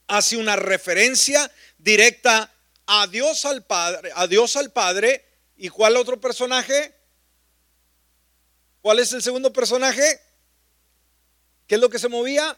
hace 0.07 0.37
una 0.37 0.55
referencia 0.55 1.51
directa 1.77 2.55
a 2.85 3.05
Dios 3.07 3.43
al 3.43 3.65
Padre, 3.65 4.11
a 4.15 4.27
Dios 4.27 4.55
al 4.55 4.71
Padre, 4.71 5.25
¿y 5.57 5.67
cuál 5.67 5.97
otro 5.97 6.21
personaje? 6.21 6.95
¿Cuál 8.79 8.99
es 8.99 9.11
el 9.11 9.21
segundo 9.21 9.51
personaje? 9.51 10.21
¿Qué 11.67 11.75
es 11.75 11.81
lo 11.81 11.89
que 11.89 11.99
se 11.99 12.07
movía? 12.07 12.57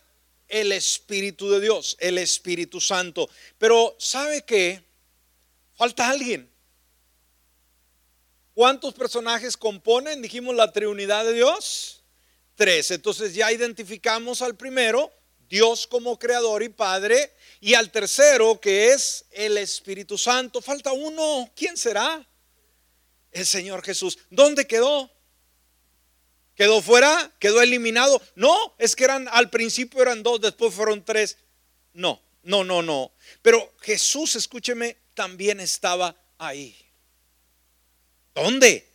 El 0.51 0.74
Espíritu 0.74 1.50
de 1.50 1.62
Dios, 1.62 1.96
el 2.01 2.17
Espíritu 2.17 2.81
Santo. 2.81 3.29
Pero 3.58 3.96
¿sabe 3.98 4.43
qué? 4.43 4.84
Falta 5.75 6.10
alguien. 6.10 6.51
¿Cuántos 8.53 8.93
personajes 8.93 9.55
componen? 9.55 10.22
Dijimos 10.22 10.53
la 10.53 10.74
Trinidad 10.74 11.24
de 11.24 11.34
Dios. 11.34 12.03
Tres. 12.55 12.91
Entonces 12.91 13.34
ya 13.34 13.50
identificamos 13.51 14.41
al 14.41 14.58
primero, 14.58 15.10
Dios 15.50 15.88
como 15.88 16.20
creador 16.20 16.62
y 16.62 16.70
padre, 16.70 17.34
y 17.62 17.74
al 17.74 17.89
tercero, 17.89 18.60
que 18.60 18.91
es 18.91 19.25
el 19.31 19.58
Espíritu 19.58 20.17
Santo. 20.17 20.62
Falta 20.62 20.91
uno. 20.91 21.50
¿Quién 21.55 21.77
será? 21.77 22.27
El 23.31 23.46
Señor 23.46 23.84
Jesús. 23.84 24.20
¿Dónde 24.29 24.67
quedó? 24.67 25.10
¿Quedó 26.55 26.81
fuera? 26.81 27.31
¿Quedó 27.39 27.62
eliminado? 27.62 28.22
No, 28.36 28.75
es 28.77 28.96
que 28.96 29.03
eran 29.03 29.27
al 29.29 29.50
principio 29.50 30.01
eran 30.01 30.24
dos, 30.24 30.41
después 30.41 30.74
fueron 30.74 31.03
tres. 31.03 31.38
No, 31.93 32.22
no, 32.43 32.63
no, 32.63 32.81
no. 32.81 33.12
Pero 33.41 33.74
Jesús, 33.81 34.36
escúcheme, 34.36 34.98
también 35.13 35.60
estaba 35.60 36.15
ahí. 36.38 36.75
¿Dónde? 38.34 38.88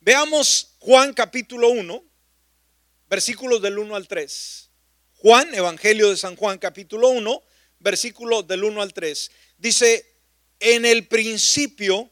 Veamos 0.00 0.74
Juan 0.78 1.12
capítulo 1.12 1.70
1, 1.70 2.04
versículos 3.08 3.60
del 3.62 3.78
1 3.78 3.96
al 3.96 4.08
3. 4.08 4.70
Juan, 5.16 5.54
Evangelio 5.54 6.10
de 6.10 6.16
San 6.16 6.36
Juan 6.36 6.58
capítulo 6.58 7.08
1, 7.08 7.42
versículos 7.80 8.46
del 8.46 8.64
1 8.64 8.82
al 8.82 8.92
3. 8.92 9.30
Dice, 9.58 10.06
en 10.60 10.84
el 10.84 11.06
principio 11.06 12.10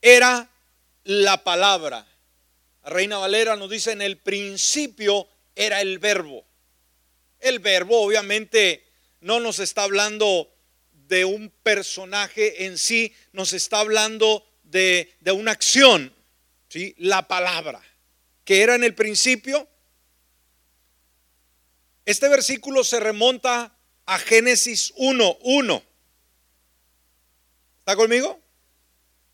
era 0.00 0.50
la 1.04 1.42
palabra. 1.44 2.06
Reina 2.86 3.18
Valera 3.18 3.56
nos 3.56 3.68
dice, 3.68 3.92
en 3.92 4.00
el 4.00 4.16
principio 4.16 5.28
era 5.56 5.80
el 5.80 5.98
verbo. 5.98 6.46
El 7.40 7.58
verbo 7.58 8.00
obviamente 8.00 8.84
no 9.20 9.40
nos 9.40 9.58
está 9.58 9.82
hablando 9.82 10.52
de 10.92 11.24
un 11.24 11.50
personaje 11.62 12.66
en 12.66 12.78
sí, 12.78 13.12
nos 13.32 13.52
está 13.52 13.80
hablando 13.80 14.46
de, 14.62 15.16
una 15.34 15.50
acción, 15.50 16.14
¿sí? 16.68 16.94
la 16.98 17.26
palabra, 17.26 17.82
que 18.44 18.62
era 18.62 18.76
en 18.76 18.84
el 18.84 18.94
principio. 18.94 19.68
Este 22.04 22.28
versículo 22.28 22.84
se 22.84 23.00
remonta 23.00 23.76
a 24.06 24.18
Génesis 24.18 24.94
1.1. 24.94 25.82
¿Está 27.80 27.96
conmigo? 27.96 28.40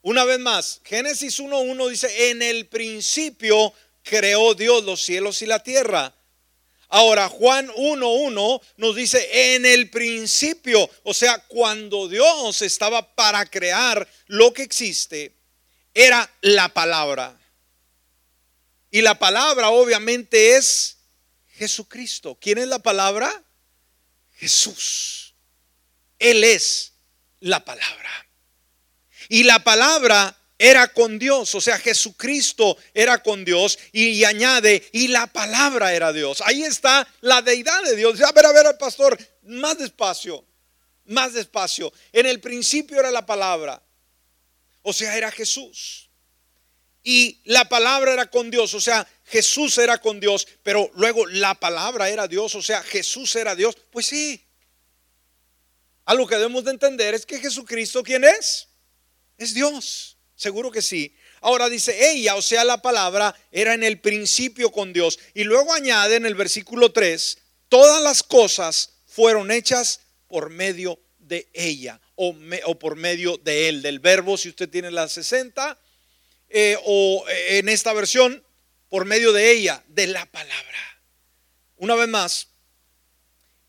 Una 0.03 0.25
vez 0.25 0.41
más, 0.41 0.81
Génesis 0.85 1.39
1.1 1.39 1.89
dice, 1.89 2.31
en 2.31 2.43
el 2.43 2.67
principio 2.67 3.73
creó 4.03 4.55
Dios 4.55 4.85
los 4.85 5.01
cielos 5.03 5.43
y 5.43 5.47
la 5.47 5.63
tierra. 5.63 6.13
Ahora, 6.89 7.29
Juan 7.29 7.69
1.1 7.69 8.61
nos 8.77 8.97
dice, 8.97 9.55
en 9.55 9.65
el 9.65 9.89
principio, 9.91 10.91
o 11.05 11.15
sea, 11.15 11.39
cuando 11.47 12.09
Dios 12.09 12.61
estaba 12.63 13.15
para 13.15 13.47
crear 13.47 14.07
lo 14.27 14.53
que 14.53 14.63
existe, 14.63 15.37
era 15.95 16.29
la 16.41 16.69
palabra. 16.69 17.39
Y 18.91 19.03
la 19.03 19.19
palabra 19.19 19.71
obviamente 19.71 20.57
es 20.57 20.99
Jesucristo. 21.55 22.37
¿Quién 22.41 22.59
es 22.59 22.67
la 22.67 22.81
palabra? 22.81 23.43
Jesús. 24.35 25.35
Él 26.19 26.45
es 26.45 26.93
la 27.41 27.65
palabra. 27.65 28.11
Y 29.29 29.45
la 29.45 29.63
palabra 29.63 30.37
era 30.63 30.87
con 30.93 31.19
Dios, 31.19 31.53
o 31.57 31.61
sea, 31.61 31.77
Jesucristo 31.77 32.77
era 32.95 33.21
con 33.21 33.45
Dios 33.45 33.77
y, 33.91 34.23
añade, 34.23 34.89
y 34.93 35.09
la 35.09 35.27
palabra 35.27 35.93
era 35.93 36.13
Dios. 36.13 36.41
Ahí 36.41 36.63
está 36.63 37.07
la 37.21 37.43
deidad 37.43 37.83
de 37.83 37.97
Dios. 37.97 38.21
A 38.21 38.31
ver, 38.31 38.47
a 38.47 38.53
ver, 38.53 38.79
pastor, 38.79 39.19
más 39.43 39.79
despacio, 39.79 40.45
más 41.07 41.33
despacio. 41.33 41.93
En 42.13 42.27
el 42.27 42.39
principio 42.39 43.01
era 43.01 43.11
la 43.11 43.27
palabra, 43.27 43.83
o 44.83 44.93
sea, 44.93 45.17
era 45.17 45.33
Jesús. 45.33 46.09
Y 47.03 47.41
la 47.45 47.69
palabra 47.69 48.13
era 48.13 48.31
con 48.31 48.49
Dios, 48.49 48.73
o 48.75 48.81
sea, 48.81 49.05
Jesús 49.25 49.77
era 49.79 49.99
con 49.99 50.21
Dios, 50.21 50.47
pero 50.63 50.93
luego 50.95 51.27
la 51.27 51.55
palabra 51.55 52.09
era 52.09 52.29
Dios, 52.29 52.55
o 52.55 52.63
sea, 52.63 52.85
Jesús 52.85 53.35
era 53.35 53.57
Dios. 53.57 53.77
Pues 53.91 54.07
sí. 54.07 54.47
Algo 56.05 56.29
que 56.29 56.37
debemos 56.37 56.63
de 56.63 56.71
entender 56.71 57.15
es 57.15 57.27
que 57.27 57.41
Jesucristo, 57.41 58.05
¿quién 58.05 58.23
es? 58.23 58.69
Es 59.43 59.55
Dios. 59.55 60.17
Seguro 60.37 60.71
que 60.71 60.83
sí. 60.83 61.15
Ahora 61.41 61.69
dice, 61.69 62.13
ella, 62.13 62.37
o 62.37 62.43
sea, 62.43 62.65
la 62.65 62.81
palabra, 62.81 63.35
era 63.51 63.75
en 63.75 63.83
el 63.83 64.01
principio 64.01 64.71
con 64.71 64.93
Dios. 64.93 65.19
Y 65.35 65.45
luego 65.45 65.73
añade 65.73 66.17
en 66.17 66.27
el 66.27 66.35
versículo 66.35 66.93
3, 66.93 67.39
todas 67.69 68.03
las 68.03 68.23
cosas 68.23 68.91
fueron 69.07 69.51
hechas 69.51 70.01
por 70.29 70.51
medio 70.51 70.99
de 71.19 71.49
ella 71.53 72.01
o, 72.15 72.79
por 72.79 72.97
medio 72.97 73.37
de 73.39 73.69
él, 73.69 73.83
del 73.83 73.99
verbo, 73.99 74.37
si 74.37 74.49
usted 74.49 74.69
tiene 74.69 74.91
la 74.91 75.09
60, 75.09 75.79
eh, 76.49 76.77
o 76.85 77.25
eh, 77.29 77.59
en 77.59 77.69
esta 77.69 77.93
versión, 77.93 78.45
por 78.89 79.05
medio 79.05 79.33
de 79.33 79.51
ella, 79.51 79.83
de 79.89 80.07
la 80.07 80.27
palabra. 80.27 81.03
Una 81.77 81.95
vez 81.95 82.09
más, 82.09 82.49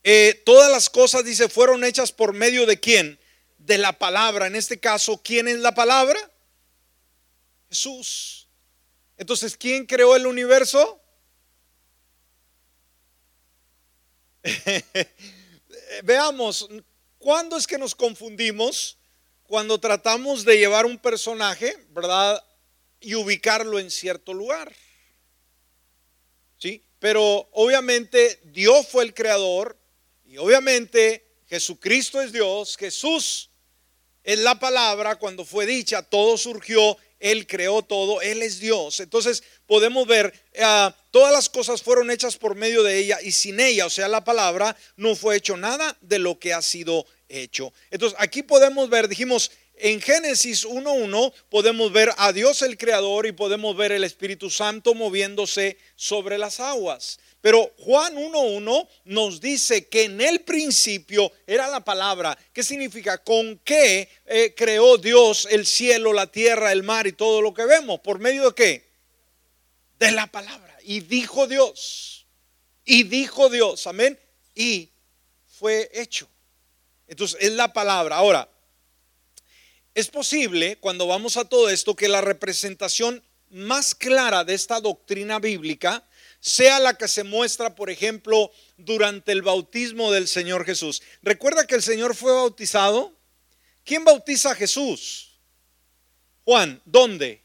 eh, 0.04 0.42
todas 0.46 0.72
las 0.72 0.90
cosas, 0.90 1.24
dice, 1.24 1.50
fueron 1.50 1.84
hechas 1.84 2.12
por 2.12 2.34
medio 2.34 2.66
de 2.66 2.80
quién? 2.80 3.18
De 3.66 3.78
la 3.78 3.94
palabra. 3.98 4.48
En 4.48 4.56
este 4.56 4.80
caso, 4.80 5.22
¿quién 5.24 5.48
es 5.48 5.60
la 5.60 5.74
palabra? 5.74 6.20
Jesús. 7.70 8.48
Entonces, 9.18 9.56
¿quién 9.56 9.86
creó 9.86 10.16
el 10.16 10.28
universo? 10.28 11.02
Veamos, 16.04 16.68
¿cuándo 17.18 17.56
es 17.56 17.66
que 17.66 17.78
nos 17.78 17.96
confundimos? 17.96 18.98
Cuando 19.44 19.80
tratamos 19.80 20.44
de 20.44 20.58
llevar 20.58 20.86
un 20.86 20.98
personaje, 20.98 21.78
¿verdad? 21.92 22.44
Y 23.00 23.16
ubicarlo 23.16 23.80
en 23.80 23.90
cierto 23.90 24.34
lugar. 24.34 24.74
¿Sí? 26.58 26.84
Pero 27.00 27.48
obviamente 27.54 28.42
Dios 28.46 28.88
fue 28.88 29.04
el 29.04 29.14
creador 29.14 29.78
y 30.26 30.38
obviamente 30.38 31.26
Jesucristo 31.48 32.22
es 32.22 32.32
Dios, 32.32 32.78
Jesús 32.78 33.50
es 34.24 34.40
la 34.40 34.60
palabra, 34.60 35.16
cuando 35.18 35.46
fue 35.46 35.66
dicha, 35.66 36.02
todo 36.02 36.38
surgió 36.38 36.98
él 37.24 37.48
creó 37.48 37.82
todo, 37.84 38.22
Él 38.22 38.42
es 38.42 38.60
Dios. 38.60 39.00
Entonces 39.00 39.44
podemos 39.66 40.06
ver, 40.06 40.34
ah, 40.60 40.94
todas 41.10 41.32
las 41.32 41.48
cosas 41.48 41.82
fueron 41.82 42.12
hechas 42.12 42.36
por 42.36 42.54
medio 42.54 42.84
de 42.84 43.00
ella 43.00 43.18
y 43.24 43.32
sin 43.32 43.62
ella, 43.62 43.86
o 43.86 43.90
sea, 43.90 44.10
la 44.10 44.26
palabra, 44.26 44.76
no 44.98 45.16
fue 45.16 45.38
hecho 45.38 45.56
nada 45.56 45.98
de 46.02 46.20
lo 46.20 46.38
que 46.38 46.54
ha 46.54 46.62
sido 46.62 47.06
hecho. 47.30 47.72
Entonces 47.92 48.20
aquí 48.22 48.44
podemos 48.44 48.90
ver, 48.90 49.08
dijimos, 49.08 49.52
en 49.78 50.02
Génesis 50.02 50.66
1.1 50.66 51.34
podemos 51.50 51.94
ver 51.94 52.12
a 52.18 52.34
Dios 52.34 52.62
el 52.62 52.78
Creador 52.78 53.26
y 53.26 53.32
podemos 53.32 53.76
ver 53.78 53.94
el 53.94 54.04
Espíritu 54.04 54.50
Santo 54.50 54.94
moviéndose 54.94 55.78
sobre 55.96 56.38
las 56.38 56.60
aguas. 56.60 57.20
Pero 57.44 57.72
Juan 57.78 58.16
1.1 58.16 58.88
nos 59.06 59.40
dice 59.40 59.88
que 59.88 60.06
en 60.06 60.20
el 60.20 60.40
principio 60.42 61.32
era 61.46 61.68
la 61.68 61.84
palabra. 61.84 62.36
¿Qué 62.52 62.64
significa? 62.64 63.20
¿Con 63.20 63.60
qué 63.60 64.10
eh, 64.26 64.56
creó 64.58 64.98
Dios 64.98 65.48
el 65.52 65.68
cielo, 65.68 66.12
la 66.12 66.26
tierra, 66.26 66.72
el 66.72 66.82
mar 66.82 67.06
y 67.06 67.12
todo 67.12 67.44
lo 67.44 67.54
que 67.54 67.66
vemos? 67.66 68.00
¿Por 68.00 68.18
medio 68.18 68.48
de 68.50 68.56
qué? 68.56 68.94
de 70.04 70.12
la 70.12 70.28
palabra. 70.28 70.78
Y 70.84 71.02
dijo 71.02 71.48
Dios, 71.48 72.26
y 72.86 73.04
dijo 73.04 73.50
Dios, 73.50 73.88
amén, 73.88 74.20
y 74.54 74.90
fue 75.48 75.90
hecho. 75.94 76.28
Entonces, 77.08 77.38
es 77.42 77.54
la 77.54 77.72
palabra. 77.72 78.18
Ahora, 78.18 78.50
es 79.94 80.10
posible 80.10 80.78
cuando 80.78 81.08
vamos 81.08 81.38
a 81.38 81.46
todo 81.46 81.70
esto 81.70 81.96
que 81.96 82.08
la 82.08 82.22
representación 82.22 83.24
más 83.50 83.94
clara 83.94 84.44
de 84.44 84.56
esta 84.56 84.82
doctrina 84.82 85.40
bíblica 85.40 86.04
sea 86.44 86.78
la 86.82 86.96
que 86.96 87.08
se 87.08 87.24
muestra, 87.24 87.74
por 87.74 87.90
ejemplo, 87.90 88.52
durante 88.76 89.32
el 89.32 89.42
bautismo 89.42 90.12
del 90.12 90.28
Señor 90.28 90.66
Jesús. 90.66 91.02
Recuerda 91.22 91.66
que 91.66 91.76
el 91.76 91.82
Señor 91.82 92.16
fue 92.16 92.34
bautizado. 92.34 93.18
¿Quién 93.86 94.04
bautiza 94.04 94.52
a 94.52 94.56
Jesús? 94.56 95.40
Juan, 96.44 96.82
¿dónde? 96.84 97.42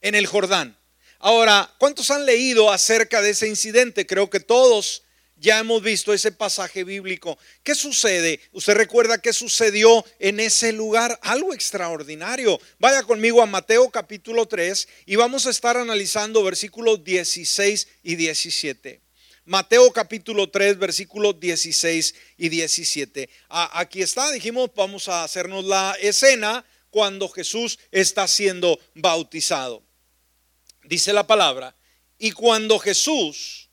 En 0.00 0.16
el 0.16 0.26
Jordán. 0.26 0.76
Ahora, 1.20 1.72
¿cuántos 1.78 2.10
han 2.10 2.26
leído 2.26 2.72
acerca 2.72 3.22
de 3.22 3.30
ese 3.30 3.46
incidente? 3.46 4.08
Creo 4.08 4.28
que 4.28 4.40
todos 4.40 5.03
ya 5.44 5.58
hemos 5.58 5.82
visto 5.82 6.14
ese 6.14 6.32
pasaje 6.32 6.84
bíblico. 6.84 7.38
¿Qué 7.62 7.74
sucede? 7.74 8.40
¿Usted 8.52 8.72
recuerda 8.72 9.20
qué 9.20 9.34
sucedió 9.34 10.02
en 10.18 10.40
ese 10.40 10.72
lugar? 10.72 11.18
Algo 11.22 11.52
extraordinario. 11.52 12.58
Vaya 12.78 13.02
conmigo 13.02 13.42
a 13.42 13.46
Mateo 13.46 13.90
capítulo 13.90 14.46
3 14.46 14.88
y 15.04 15.16
vamos 15.16 15.46
a 15.46 15.50
estar 15.50 15.76
analizando 15.76 16.42
versículos 16.42 17.04
16 17.04 17.88
y 18.02 18.16
17. 18.16 19.02
Mateo 19.44 19.92
capítulo 19.92 20.48
3, 20.48 20.78
versículos 20.78 21.38
16 21.38 22.14
y 22.38 22.48
17. 22.48 23.28
aquí 23.50 24.00
está, 24.00 24.30
dijimos, 24.30 24.70
vamos 24.74 25.10
a 25.10 25.24
hacernos 25.24 25.66
la 25.66 25.94
escena 26.00 26.64
cuando 26.88 27.28
Jesús 27.28 27.78
está 27.92 28.26
siendo 28.26 28.80
bautizado. 28.94 29.82
Dice 30.84 31.12
la 31.12 31.26
palabra, 31.26 31.76
y 32.18 32.30
cuando 32.30 32.78
Jesús 32.78 33.63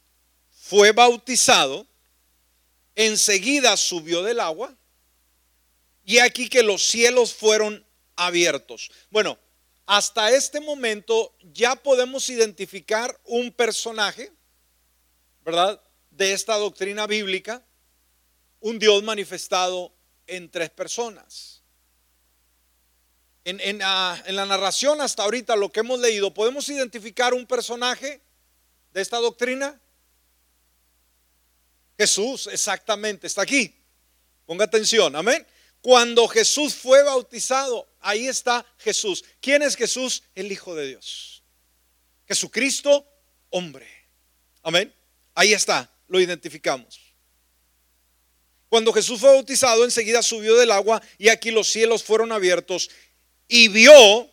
fue 0.71 0.93
bautizado, 0.93 1.85
enseguida 2.95 3.75
subió 3.75 4.23
del 4.23 4.39
agua 4.39 4.73
y 6.05 6.19
aquí 6.19 6.47
que 6.47 6.63
los 6.63 6.81
cielos 6.81 7.33
fueron 7.33 7.85
abiertos. 8.15 8.89
Bueno, 9.09 9.37
hasta 9.85 10.31
este 10.31 10.61
momento 10.61 11.35
ya 11.51 11.75
podemos 11.75 12.29
identificar 12.29 13.19
un 13.25 13.51
personaje, 13.51 14.31
¿verdad? 15.43 15.81
De 16.09 16.31
esta 16.31 16.55
doctrina 16.55 17.05
bíblica, 17.05 17.61
un 18.61 18.79
Dios 18.79 19.03
manifestado 19.03 19.91
en 20.25 20.49
tres 20.49 20.69
personas. 20.69 21.63
En, 23.43 23.59
en, 23.59 23.81
ah, 23.83 24.23
la 24.27 24.45
narración 24.45 25.01
hasta 25.01 25.23
ahorita, 25.23 25.57
lo 25.57 25.69
que 25.69 25.81
hemos 25.81 25.99
leído, 25.99 26.33
¿podemos 26.33 26.69
identificar 26.69 27.33
un 27.33 27.45
personaje 27.45 28.21
de 28.93 29.01
esta 29.01 29.17
doctrina? 29.17 29.77
Jesús, 32.01 32.47
exactamente, 32.51 33.27
está 33.27 33.43
aquí. 33.43 33.75
Ponga 34.47 34.65
atención, 34.65 35.15
amén. 35.15 35.45
Cuando 35.81 36.27
Jesús 36.27 36.73
fue 36.73 37.03
bautizado, 37.03 37.87
ahí 37.99 38.27
está 38.27 38.65
Jesús. 38.79 39.23
¿Quién 39.39 39.61
es 39.61 39.75
Jesús? 39.75 40.23
El 40.33 40.51
Hijo 40.51 40.73
de 40.73 40.87
Dios. 40.87 41.43
Jesucristo, 42.27 43.05
hombre. 43.51 43.87
Amén. 44.63 44.91
Ahí 45.35 45.53
está, 45.53 45.91
lo 46.07 46.19
identificamos. 46.19 46.99
Cuando 48.67 48.91
Jesús 48.93 49.19
fue 49.19 49.29
bautizado, 49.29 49.85
enseguida 49.85 50.23
subió 50.23 50.55
del 50.57 50.71
agua 50.71 51.03
y 51.19 51.29
aquí 51.29 51.51
los 51.51 51.67
cielos 51.67 52.03
fueron 52.03 52.31
abiertos 52.31 52.89
y 53.47 53.67
vio 53.67 54.27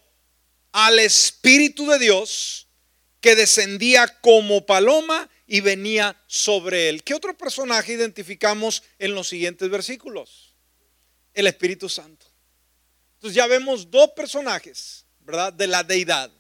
al 0.73 0.99
Espíritu 1.01 1.87
de 1.91 1.99
Dios 1.99 2.67
que 3.21 3.37
descendía 3.37 4.07
como 4.23 4.65
paloma 4.65 5.29
y 5.51 5.63
venía 5.63 6.15
sobre 6.27 6.91
él. 6.91 7.03
¿Qué 7.03 7.15
otro 7.15 7.37
personaje 7.37 7.95
identificamos 7.95 8.83
en 8.99 9.15
los 9.15 9.29
siguientes 9.29 9.69
versículos? 9.71 10.55
El 11.33 11.47
Espíritu 11.47 11.89
Santo. 11.89 12.27
Entonces 13.15 13.35
ya 13.35 13.47
vemos 13.47 13.91
dos 13.91 14.11
personajes, 14.11 15.07
¿verdad? 15.21 15.53
De 15.53 15.67
la 15.67 15.83
deidad, 15.83 16.31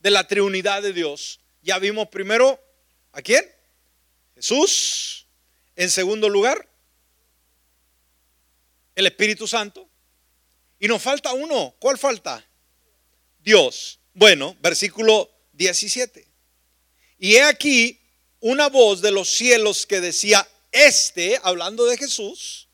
de 0.00 0.10
la 0.10 0.26
triunidad 0.26 0.82
de 0.82 0.94
Dios. 0.94 1.38
Ya 1.60 1.78
vimos 1.78 2.08
primero 2.08 2.58
a 3.12 3.20
quién? 3.20 3.44
Jesús. 4.34 5.26
En 5.76 5.90
segundo 5.90 6.28
lugar, 6.28 6.66
el 8.94 9.06
Espíritu 9.06 9.46
Santo. 9.46 9.86
Y 10.78 10.88
nos 10.88 11.02
falta 11.02 11.32
uno. 11.34 11.74
¿Cuál 11.78 11.98
falta? 11.98 12.42
Dios. 13.38 14.00
Bueno, 14.14 14.56
versículo 14.60 15.30
17. 15.52 16.26
Y 17.18 17.34
he 17.34 17.42
aquí 17.42 17.99
una 18.40 18.68
voz 18.68 19.02
de 19.02 19.12
los 19.12 19.28
cielos 19.28 19.86
que 19.86 20.00
decía, 20.00 20.46
este, 20.72 21.38
hablando 21.42 21.86
de 21.86 21.96
Jesús, 21.96 22.68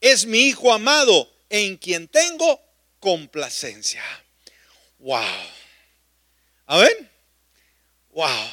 es 0.00 0.26
mi 0.26 0.48
Hijo 0.48 0.72
amado 0.72 1.30
en 1.48 1.76
quien 1.76 2.08
tengo 2.08 2.60
complacencia. 3.00 4.02
Wow. 4.98 5.22
A 6.66 6.78
ver. 6.78 7.10
Wow. 8.10 8.48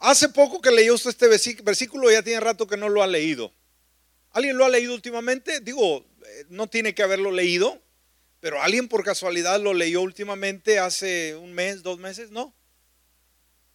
Hace 0.00 0.28
poco 0.28 0.60
que 0.60 0.70
leyó 0.70 0.94
usted 0.94 1.10
este 1.10 1.28
versículo, 1.62 2.10
ya 2.10 2.22
tiene 2.22 2.40
rato 2.40 2.66
que 2.66 2.76
no 2.76 2.88
lo 2.88 3.02
ha 3.02 3.06
leído. 3.06 3.52
¿Alguien 4.30 4.56
lo 4.56 4.64
ha 4.64 4.68
leído 4.68 4.94
últimamente? 4.94 5.60
Digo, 5.60 6.06
eh, 6.26 6.46
no 6.48 6.66
tiene 6.66 6.94
que 6.94 7.02
haberlo 7.02 7.30
leído, 7.30 7.80
pero 8.40 8.60
alguien 8.60 8.88
por 8.88 9.04
casualidad 9.04 9.60
lo 9.60 9.74
leyó 9.74 10.00
últimamente 10.00 10.78
hace 10.78 11.36
un 11.36 11.52
mes, 11.52 11.82
dos 11.82 11.98
meses, 11.98 12.30
¿no? 12.30 12.54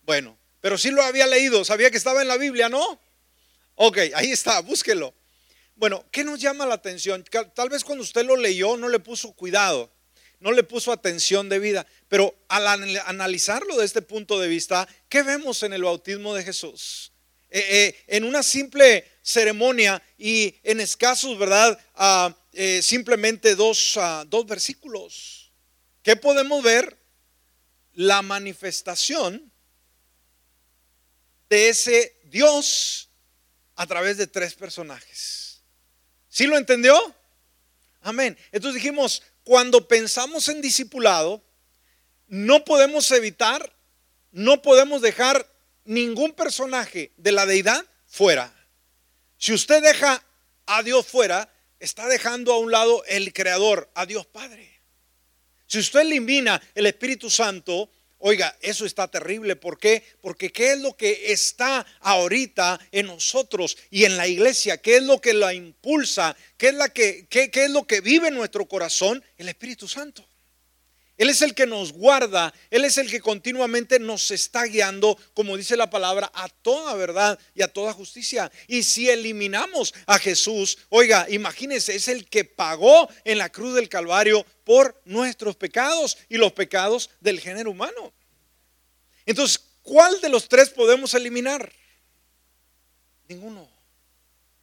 Bueno, 0.03 0.37
pero 0.67 0.77
sí 0.77 0.91
lo 0.91 1.01
había 1.01 1.25
leído, 1.27 1.63
sabía 1.63 1.89
que 1.89 1.95
estaba 1.95 2.21
en 2.21 2.27
la 2.27 2.35
Biblia, 2.35 2.67
¿no? 2.67 2.99
Ok, 3.75 3.99
ahí 4.15 4.33
está, 4.33 4.59
búsquelo. 4.59 5.13
Bueno, 5.77 6.03
¿qué 6.11 6.25
nos 6.25 6.41
llama 6.41 6.65
la 6.65 6.73
atención? 6.73 7.23
Tal 7.55 7.69
vez 7.69 7.85
cuando 7.85 8.03
usted 8.03 8.25
lo 8.25 8.35
leyó 8.35 8.75
no 8.75 8.89
le 8.89 8.99
puso 8.99 9.31
cuidado, 9.31 9.89
no 10.41 10.51
le 10.51 10.63
puso 10.63 10.91
atención 10.91 11.47
de 11.47 11.59
vida, 11.59 11.87
pero 12.09 12.35
al 12.49 12.67
analizarlo 12.67 13.77
de 13.77 13.85
este 13.85 14.01
punto 14.01 14.41
de 14.41 14.49
vista, 14.49 14.85
¿qué 15.07 15.23
vemos 15.23 15.63
en 15.63 15.71
el 15.71 15.83
bautismo 15.83 16.35
de 16.35 16.43
Jesús? 16.43 17.13
Eh, 17.49 17.65
eh, 17.69 18.03
en 18.07 18.25
una 18.25 18.43
simple 18.43 19.09
ceremonia 19.21 20.03
y 20.17 20.53
en 20.63 20.81
escasos, 20.81 21.39
¿verdad? 21.39 21.79
Ah, 21.95 22.35
eh, 22.51 22.81
simplemente 22.81 23.55
dos, 23.55 23.95
ah, 23.95 24.25
dos 24.27 24.45
versículos. 24.45 25.49
¿Qué 26.03 26.17
podemos 26.17 26.61
ver? 26.61 26.97
La 27.93 28.21
manifestación 28.21 29.53
de 31.49 31.69
ese 31.69 32.19
Dios 32.25 33.09
a 33.75 33.85
través 33.85 34.17
de 34.17 34.27
tres 34.27 34.53
personajes. 34.55 35.61
¿Sí 36.29 36.45
lo 36.45 36.57
entendió? 36.57 36.95
Amén. 38.01 38.37
Entonces 38.51 38.81
dijimos, 38.81 39.23
cuando 39.43 39.87
pensamos 39.87 40.47
en 40.49 40.61
discipulado, 40.61 41.43
no 42.27 42.65
podemos 42.65 43.09
evitar, 43.11 43.73
no 44.31 44.61
podemos 44.61 45.01
dejar 45.01 45.49
ningún 45.85 46.33
personaje 46.33 47.13
de 47.17 47.31
la 47.31 47.45
deidad 47.45 47.83
fuera. 48.05 48.53
Si 49.37 49.53
usted 49.53 49.81
deja 49.81 50.23
a 50.65 50.83
Dios 50.83 51.07
fuera, 51.07 51.49
está 51.79 52.07
dejando 52.07 52.53
a 52.53 52.59
un 52.59 52.71
lado 52.71 53.03
el 53.05 53.33
Creador, 53.33 53.89
a 53.93 54.05
Dios 54.05 54.25
Padre. 54.25 54.81
Si 55.67 55.79
usted 55.79 56.01
elimina 56.01 56.61
el 56.75 56.85
Espíritu 56.85 57.29
Santo, 57.29 57.89
Oiga, 58.19 58.57
eso 58.61 58.85
está 58.85 59.07
terrible. 59.07 59.55
¿Por 59.55 59.77
qué? 59.77 60.03
Porque 60.21 60.51
¿qué 60.51 60.71
es 60.71 60.79
lo 60.79 60.97
que 60.97 61.31
está 61.31 61.85
ahorita 61.99 62.79
en 62.91 63.05
nosotros 63.07 63.77
y 63.91 64.05
en 64.05 64.17
la 64.17 64.27
iglesia? 64.27 64.81
¿Qué 64.81 64.97
es 64.97 65.03
lo 65.03 65.21
que 65.21 65.33
la 65.33 65.53
impulsa? 65.53 66.35
¿Qué 66.57 66.69
es, 66.69 66.73
la 66.73 66.89
que, 66.89 67.27
qué, 67.29 67.51
es 67.53 67.69
lo 67.69 67.85
que 67.85 68.01
vive 68.01 68.29
en 68.29 68.33
nuestro 68.33 68.67
corazón? 68.67 69.23
El 69.37 69.49
Espíritu 69.49 69.87
Santo. 69.87 70.26
Él 71.17 71.31
es 71.31 71.41
el 71.41 71.55
que 71.55 71.65
nos 71.65 71.93
guarda, 71.93 72.53
Él 72.69 72.85
es 72.85 72.99
el 72.99 73.09
que 73.09 73.19
continuamente 73.19 73.99
nos 73.99 74.29
está 74.29 74.65
guiando, 74.65 75.17
como 75.33 75.57
dice 75.57 75.75
la 75.75 75.89
palabra, 75.89 76.31
a 76.33 76.47
toda 76.47 76.93
verdad 76.93 77.39
y 77.55 77.63
a 77.63 77.73
toda 77.73 77.91
justicia. 77.91 78.51
Y 78.67 78.83
si 78.83 79.09
eliminamos 79.09 79.95
a 80.05 80.19
Jesús, 80.19 80.77
oiga, 80.89 81.25
imagínense, 81.29 81.95
es 81.95 82.07
el 82.07 82.29
que 82.29 82.45
pagó 82.45 83.09
en 83.23 83.39
la 83.39 83.51
cruz 83.51 83.73
del 83.73 83.89
Calvario 83.89 84.45
por 84.63 85.01
nuestros 85.05 85.55
pecados 85.55 86.19
y 86.29 86.37
los 86.37 86.53
pecados 86.53 87.09
del 87.19 87.39
género 87.39 87.71
humano. 87.71 88.13
Entonces, 89.25 89.59
¿cuál 89.81 90.21
de 90.21 90.29
los 90.29 90.47
tres 90.47 90.69
podemos 90.69 91.15
eliminar? 91.15 91.73
Ninguno. 93.27 93.67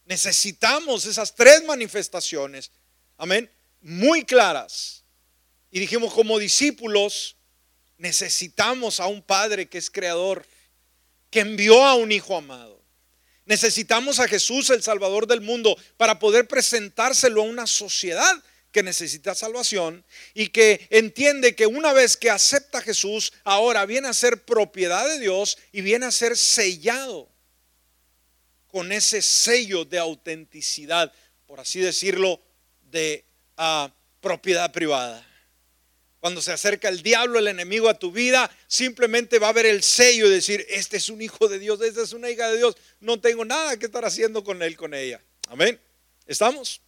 Necesitamos 0.04 1.04
esas 1.04 1.34
tres 1.34 1.64
manifestaciones, 1.64 2.70
amén, 3.16 3.50
muy 3.80 4.24
claras 4.24 5.03
y 5.74 5.80
dijimos, 5.80 6.14
como 6.14 6.38
discípulos, 6.38 7.34
necesitamos 7.98 9.00
a 9.00 9.08
un 9.08 9.20
Padre 9.20 9.66
que 9.68 9.78
es 9.78 9.90
creador, 9.90 10.46
que 11.30 11.40
envió 11.40 11.84
a 11.84 11.96
un 11.96 12.12
Hijo 12.12 12.36
amado. 12.36 12.80
Necesitamos 13.44 14.20
a 14.20 14.28
Jesús, 14.28 14.70
el 14.70 14.84
Salvador 14.84 15.26
del 15.26 15.40
mundo, 15.40 15.76
para 15.96 16.20
poder 16.20 16.46
presentárselo 16.46 17.42
a 17.42 17.46
una 17.46 17.66
sociedad 17.66 18.32
que 18.70 18.84
necesita 18.84 19.34
salvación 19.34 20.04
y 20.32 20.50
que 20.50 20.86
entiende 20.90 21.56
que 21.56 21.66
una 21.66 21.92
vez 21.92 22.16
que 22.16 22.30
acepta 22.30 22.78
a 22.78 22.82
Jesús, 22.82 23.32
ahora 23.42 23.84
viene 23.84 24.06
a 24.06 24.14
ser 24.14 24.44
propiedad 24.44 25.08
de 25.08 25.18
Dios 25.18 25.58
y 25.72 25.80
viene 25.80 26.06
a 26.06 26.12
ser 26.12 26.36
sellado 26.36 27.28
con 28.68 28.92
ese 28.92 29.20
sello 29.20 29.84
de 29.84 29.98
autenticidad, 29.98 31.12
por 31.48 31.58
así 31.58 31.80
decirlo, 31.80 32.40
de 32.92 33.24
ah, 33.56 33.92
propiedad 34.20 34.70
privada. 34.70 35.33
Cuando 36.24 36.40
se 36.40 36.52
acerca 36.52 36.88
el 36.88 37.02
diablo, 37.02 37.38
el 37.38 37.48
enemigo 37.48 37.86
a 37.90 37.98
tu 37.98 38.10
vida, 38.10 38.50
simplemente 38.66 39.38
va 39.38 39.50
a 39.50 39.52
ver 39.52 39.66
el 39.66 39.82
sello 39.82 40.26
y 40.26 40.30
decir, 40.30 40.64
este 40.70 40.96
es 40.96 41.10
un 41.10 41.20
hijo 41.20 41.48
de 41.48 41.58
Dios, 41.58 41.82
esta 41.82 42.00
es 42.00 42.14
una 42.14 42.30
hija 42.30 42.48
de 42.48 42.56
Dios, 42.56 42.78
no 42.98 43.20
tengo 43.20 43.44
nada 43.44 43.78
que 43.78 43.84
estar 43.84 44.06
haciendo 44.06 44.42
con 44.42 44.62
él, 44.62 44.74
con 44.74 44.94
ella. 44.94 45.22
Amén. 45.48 45.78
¿Estamos? 46.26 46.80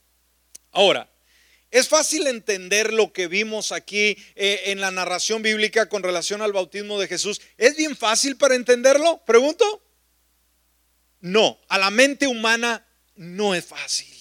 Ahora, 0.72 1.10
es 1.70 1.86
fácil 1.86 2.26
entender 2.28 2.94
lo 2.94 3.12
que 3.12 3.28
vimos 3.28 3.72
aquí 3.72 4.16
eh, 4.36 4.62
en 4.68 4.80
la 4.80 4.90
narración 4.90 5.42
bíblica 5.42 5.86
con 5.90 6.02
relación 6.02 6.40
al 6.40 6.54
bautismo 6.54 6.98
de 6.98 7.06
Jesús. 7.06 7.42
¿Es 7.58 7.76
bien 7.76 7.94
fácil 7.94 8.38
para 8.38 8.54
entenderlo? 8.54 9.22
Pregunto. 9.26 9.82
No, 11.20 11.60
a 11.68 11.76
la 11.76 11.90
mente 11.90 12.26
humana 12.26 12.86
no 13.16 13.54
es 13.54 13.66
fácil. 13.66 14.16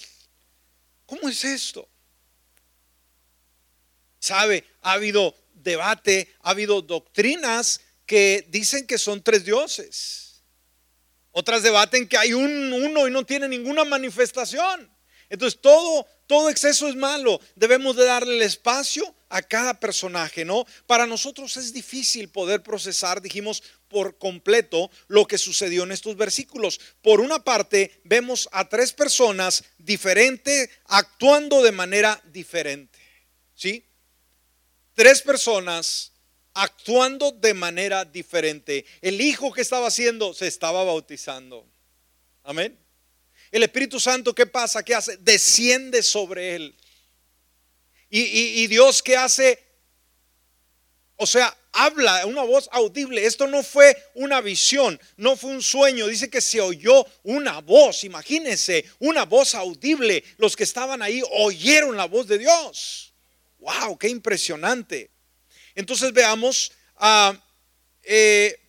¿Cómo 1.05 1.29
es 1.29 1.45
esto? 1.45 1.87
Sabe, 4.25 4.63
ha 4.81 4.93
habido 4.93 5.35
debate, 5.53 6.33
ha 6.41 6.49
habido 6.49 6.81
doctrinas 6.81 7.81
que 8.07 8.43
dicen 8.49 8.87
que 8.87 8.97
son 8.97 9.21
tres 9.21 9.45
dioses. 9.45 10.41
Otras 11.31 11.61
debaten 11.61 12.07
que 12.07 12.17
hay 12.17 12.33
un 12.33 12.73
uno 12.73 13.07
y 13.07 13.11
no 13.11 13.23
tiene 13.23 13.47
ninguna 13.47 13.83
manifestación. 13.83 14.89
Entonces 15.29 15.61
todo 15.61 16.07
todo 16.25 16.49
exceso 16.49 16.87
es 16.87 16.95
malo. 16.95 17.39
Debemos 17.55 17.95
de 17.95 18.05
darle 18.05 18.37
el 18.37 18.41
espacio 18.41 19.13
a 19.29 19.43
cada 19.43 19.79
personaje, 19.79 20.43
¿no? 20.43 20.65
Para 20.87 21.05
nosotros 21.05 21.55
es 21.57 21.71
difícil 21.71 22.29
poder 22.29 22.63
procesar, 22.63 23.21
dijimos, 23.21 23.61
por 23.89 24.17
completo 24.17 24.89
lo 25.07 25.27
que 25.27 25.37
sucedió 25.37 25.83
en 25.83 25.91
estos 25.91 26.17
versículos. 26.17 26.79
Por 27.03 27.21
una 27.21 27.43
parte, 27.43 28.01
vemos 28.03 28.49
a 28.51 28.67
tres 28.67 28.91
personas 28.91 29.63
diferentes 29.77 30.67
actuando 30.85 31.61
de 31.61 31.71
manera 31.71 32.19
diferente, 32.31 32.99
¿sí? 33.53 33.85
Tres 34.95 35.21
personas 35.21 36.13
actuando 36.53 37.31
de 37.31 37.53
manera 37.53 38.05
diferente. 38.05 38.85
El 39.01 39.21
hijo 39.21 39.51
que 39.51 39.61
estaba 39.61 39.87
haciendo 39.87 40.33
se 40.33 40.47
estaba 40.47 40.83
bautizando. 40.85 41.67
Amén. 42.43 42.79
El 43.51 43.63
Espíritu 43.63 43.99
Santo, 43.99 44.33
¿qué 44.33 44.45
pasa? 44.45 44.83
¿Qué 44.83 44.95
hace? 44.95 45.17
Desciende 45.17 46.01
sobre 46.01 46.55
él. 46.55 46.75
Y, 48.09 48.67
Dios, 48.67 49.03
¿qué 49.03 49.17
hace? 49.17 49.61
O 51.17 51.27
sea, 51.27 51.55
habla, 51.73 52.25
una 52.25 52.43
voz 52.43 52.69
audible. 52.71 53.25
Esto 53.25 53.45
no 53.47 53.61
fue 53.61 53.97
una 54.13 54.39
visión, 54.39 54.97
no 55.17 55.35
fue 55.35 55.51
un 55.51 55.61
sueño. 55.61 56.07
Dice 56.07 56.29
que 56.29 56.39
se 56.39 56.61
oyó 56.61 57.05
una 57.23 57.59
voz, 57.59 58.05
imagínense, 58.05 58.85
una 58.99 59.25
voz 59.25 59.55
audible. 59.55 60.23
Los 60.37 60.55
que 60.55 60.63
estaban 60.63 61.01
ahí 61.01 61.21
oyeron 61.31 61.97
la 61.97 62.05
voz 62.05 62.27
de 62.27 62.37
Dios. 62.37 63.14
¡Wow! 63.65 63.97
¡Qué 63.97 64.09
impresionante! 64.09 65.09
Entonces 65.73 66.13
veamos, 66.13 66.71
ah, 66.97 67.35
eh, 68.03 68.59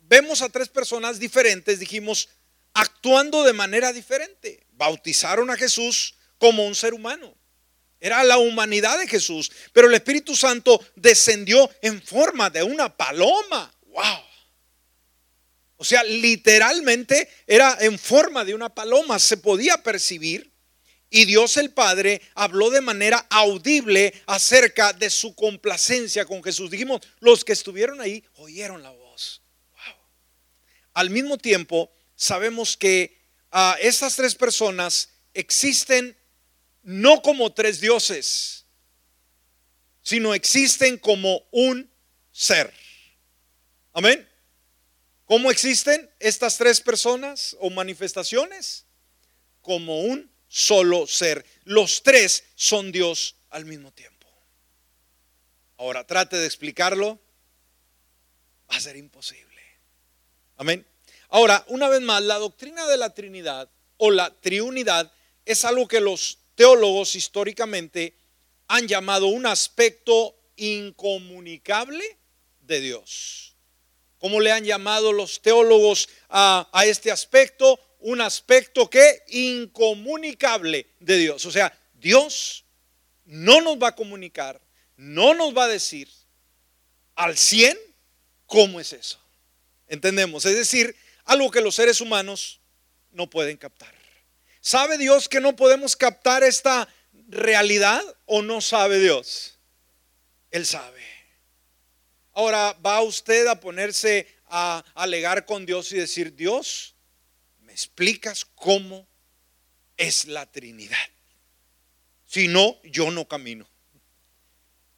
vemos 0.00 0.42
a 0.42 0.48
tres 0.48 0.68
personas 0.68 1.20
diferentes, 1.20 1.78
dijimos, 1.78 2.28
actuando 2.74 3.44
de 3.44 3.52
manera 3.52 3.92
diferente. 3.92 4.66
Bautizaron 4.72 5.48
a 5.50 5.56
Jesús 5.56 6.16
como 6.38 6.66
un 6.66 6.74
ser 6.74 6.92
humano. 6.92 7.32
Era 8.00 8.24
la 8.24 8.38
humanidad 8.38 8.98
de 8.98 9.06
Jesús, 9.06 9.52
pero 9.72 9.86
el 9.86 9.94
Espíritu 9.94 10.34
Santo 10.34 10.84
descendió 10.96 11.70
en 11.80 12.02
forma 12.02 12.50
de 12.50 12.64
una 12.64 12.96
paloma. 12.96 13.72
¡Wow! 13.86 14.24
O 15.76 15.84
sea, 15.84 16.02
literalmente 16.02 17.28
era 17.46 17.76
en 17.80 17.96
forma 17.96 18.44
de 18.44 18.54
una 18.54 18.74
paloma, 18.74 19.20
se 19.20 19.36
podía 19.36 19.84
percibir. 19.84 20.51
Y 21.14 21.26
Dios 21.26 21.58
el 21.58 21.70
Padre 21.72 22.22
habló 22.34 22.70
de 22.70 22.80
manera 22.80 23.26
audible 23.28 24.14
acerca 24.24 24.94
de 24.94 25.10
su 25.10 25.34
complacencia 25.34 26.24
con 26.24 26.42
Jesús. 26.42 26.70
Dijimos, 26.70 27.02
los 27.20 27.44
que 27.44 27.52
estuvieron 27.52 28.00
ahí 28.00 28.24
oyeron 28.36 28.82
la 28.82 28.88
voz. 28.88 29.42
Al 30.94 31.10
mismo 31.10 31.36
tiempo, 31.36 31.92
sabemos 32.16 32.78
que 32.78 33.20
a 33.50 33.76
estas 33.82 34.16
tres 34.16 34.34
personas 34.34 35.10
existen 35.34 36.16
no 36.82 37.20
como 37.20 37.52
tres 37.52 37.78
dioses, 37.78 38.64
sino 40.02 40.32
existen 40.32 40.96
como 40.96 41.46
un 41.50 41.90
ser. 42.32 42.72
Amén. 43.92 44.26
¿Cómo 45.26 45.50
existen 45.50 46.10
estas 46.20 46.56
tres 46.56 46.80
personas 46.80 47.54
o 47.60 47.68
manifestaciones? 47.68 48.86
Como 49.60 50.00
un 50.00 50.31
solo 50.52 51.06
ser. 51.06 51.46
Los 51.64 52.02
tres 52.02 52.44
son 52.54 52.92
Dios 52.92 53.36
al 53.48 53.64
mismo 53.64 53.90
tiempo. 53.90 54.28
Ahora 55.78 56.06
trate 56.06 56.36
de 56.36 56.46
explicarlo. 56.46 57.18
Va 58.70 58.76
a 58.76 58.80
ser 58.80 58.96
imposible. 58.96 59.62
Amén. 60.58 60.86
Ahora, 61.30 61.64
una 61.68 61.88
vez 61.88 62.02
más, 62.02 62.22
la 62.22 62.36
doctrina 62.36 62.86
de 62.86 62.98
la 62.98 63.14
Trinidad 63.14 63.70
o 63.96 64.10
la 64.10 64.30
triunidad 64.40 65.10
es 65.46 65.64
algo 65.64 65.88
que 65.88 66.00
los 66.00 66.38
teólogos 66.54 67.14
históricamente 67.14 68.14
han 68.68 68.86
llamado 68.86 69.28
un 69.28 69.46
aspecto 69.46 70.36
incomunicable 70.56 72.18
de 72.60 72.80
Dios. 72.80 73.56
¿Cómo 74.18 74.38
le 74.38 74.52
han 74.52 74.64
llamado 74.64 75.12
los 75.12 75.40
teólogos 75.40 76.10
a, 76.28 76.68
a 76.72 76.84
este 76.84 77.10
aspecto? 77.10 77.80
Un 78.02 78.20
aspecto 78.20 78.88
que 78.88 79.22
incomunicable 79.28 80.86
de 81.00 81.16
Dios. 81.16 81.44
O 81.46 81.50
sea, 81.50 81.76
Dios 81.94 82.64
no 83.24 83.60
nos 83.60 83.78
va 83.78 83.88
a 83.88 83.96
comunicar, 83.96 84.60
no 84.96 85.34
nos 85.34 85.56
va 85.56 85.64
a 85.64 85.68
decir 85.68 86.08
al 87.14 87.36
100 87.36 87.78
cómo 88.46 88.80
es 88.80 88.92
eso. 88.92 89.18
Entendemos. 89.88 90.44
Es 90.44 90.54
decir, 90.54 90.94
algo 91.24 91.50
que 91.50 91.60
los 91.60 91.74
seres 91.74 92.00
humanos 92.00 92.60
no 93.12 93.28
pueden 93.28 93.56
captar. 93.56 93.94
¿Sabe 94.60 94.96
Dios 94.96 95.28
que 95.28 95.40
no 95.40 95.56
podemos 95.56 95.96
captar 95.96 96.44
esta 96.44 96.88
realidad 97.28 98.00
o 98.26 98.42
no 98.42 98.60
sabe 98.60 99.00
Dios? 99.00 99.58
Él 100.50 100.66
sabe. 100.66 101.02
Ahora, 102.32 102.76
¿va 102.84 103.02
usted 103.02 103.46
a 103.48 103.60
ponerse 103.60 104.26
a 104.46 104.84
alegar 104.94 105.46
con 105.46 105.66
Dios 105.66 105.90
y 105.92 105.96
decir, 105.96 106.34
Dios, 106.34 106.91
¿me 106.91 106.91
explicas 107.82 108.44
cómo 108.54 109.08
es 109.96 110.26
la 110.26 110.46
Trinidad? 110.50 110.96
Si 112.26 112.48
no, 112.48 112.80
yo 112.84 113.10
no 113.10 113.26
camino. 113.26 113.68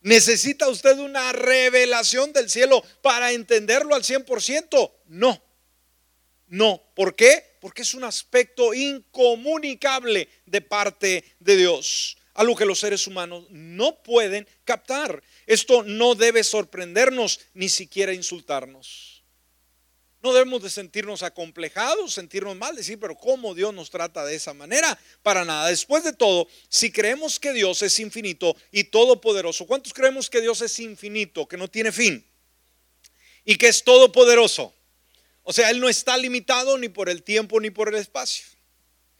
¿Necesita 0.02 0.68
usted 0.68 0.98
una 0.98 1.32
revelación 1.32 2.34
del 2.34 2.50
cielo 2.50 2.84
para 3.00 3.32
entenderlo 3.32 3.94
al 3.94 4.02
100%? 4.02 4.92
No. 5.06 5.42
No, 6.46 6.82
¿por 6.94 7.16
qué? 7.16 7.56
Porque 7.60 7.82
es 7.82 7.94
un 7.94 8.04
aspecto 8.04 8.74
incomunicable 8.74 10.28
de 10.44 10.60
parte 10.60 11.24
de 11.40 11.56
Dios, 11.56 12.18
algo 12.34 12.54
que 12.54 12.66
los 12.66 12.80
seres 12.80 13.06
humanos 13.06 13.46
no 13.48 14.02
pueden 14.02 14.46
captar. 14.64 15.22
Esto 15.46 15.82
no 15.84 16.14
debe 16.14 16.44
sorprendernos 16.44 17.40
ni 17.54 17.70
siquiera 17.70 18.12
insultarnos. 18.12 19.13
No 20.24 20.32
debemos 20.32 20.62
de 20.62 20.70
sentirnos 20.70 21.22
acomplejados, 21.22 22.14
sentirnos 22.14 22.56
mal, 22.56 22.74
decir, 22.74 22.98
pero 22.98 23.14
¿cómo 23.14 23.54
Dios 23.54 23.74
nos 23.74 23.90
trata 23.90 24.24
de 24.24 24.34
esa 24.34 24.54
manera? 24.54 24.98
Para 25.22 25.44
nada. 25.44 25.68
Después 25.68 26.02
de 26.02 26.14
todo, 26.14 26.48
si 26.70 26.90
creemos 26.90 27.38
que 27.38 27.52
Dios 27.52 27.82
es 27.82 28.00
infinito 28.00 28.56
y 28.72 28.84
todopoderoso, 28.84 29.66
¿cuántos 29.66 29.92
creemos 29.92 30.30
que 30.30 30.40
Dios 30.40 30.62
es 30.62 30.80
infinito, 30.80 31.46
que 31.46 31.58
no 31.58 31.68
tiene 31.68 31.92
fin? 31.92 32.24
Y 33.44 33.56
que 33.56 33.68
es 33.68 33.84
todopoderoso. 33.84 34.72
O 35.42 35.52
sea, 35.52 35.68
Él 35.68 35.78
no 35.78 35.90
está 35.90 36.16
limitado 36.16 36.78
ni 36.78 36.88
por 36.88 37.10
el 37.10 37.22
tiempo 37.22 37.60
ni 37.60 37.68
por 37.68 37.90
el 37.90 37.96
espacio. 37.96 38.46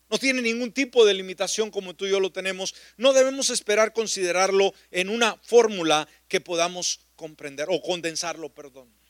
No 0.08 0.16
tiene 0.18 0.40
ningún 0.40 0.72
tipo 0.72 1.04
de 1.04 1.12
limitación 1.12 1.70
como 1.70 1.92
tú 1.94 2.06
y 2.06 2.12
yo 2.12 2.18
lo 2.18 2.32
tenemos. 2.32 2.74
No 2.96 3.12
debemos 3.12 3.50
esperar 3.50 3.92
considerarlo 3.92 4.72
en 4.90 5.10
una 5.10 5.36
fórmula 5.42 6.08
que 6.28 6.40
podamos 6.40 7.00
comprender 7.14 7.66
o 7.68 7.82
condensarlo, 7.82 8.54
perdón. 8.54 9.03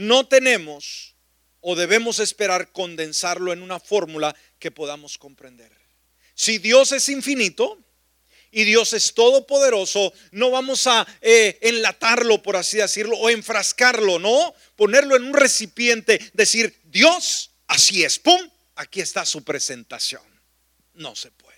No 0.00 0.26
tenemos 0.26 1.14
o 1.60 1.76
debemos 1.76 2.20
esperar 2.20 2.72
condensarlo 2.72 3.52
en 3.52 3.62
una 3.62 3.78
fórmula 3.78 4.34
que 4.58 4.70
podamos 4.70 5.18
comprender. 5.18 5.70
Si 6.34 6.56
Dios 6.56 6.92
es 6.92 7.10
infinito, 7.10 7.78
y 8.50 8.64
Dios 8.64 8.94
es 8.94 9.12
todopoderoso, 9.12 10.14
no 10.32 10.50
vamos 10.50 10.86
a 10.86 11.06
eh, 11.20 11.58
enlatarlo, 11.60 12.42
por 12.42 12.56
así 12.56 12.78
decirlo, 12.78 13.14
o 13.18 13.28
enfrascarlo, 13.28 14.18
no, 14.18 14.54
ponerlo 14.74 15.16
en 15.16 15.24
un 15.24 15.34
recipiente, 15.34 16.18
decir, 16.32 16.80
Dios, 16.84 17.50
así 17.66 18.02
es, 18.02 18.18
¡pum! 18.18 18.40
Aquí 18.76 19.02
está 19.02 19.26
su 19.26 19.44
presentación. 19.44 20.22
No 20.94 21.14
se 21.14 21.30
puede. 21.30 21.49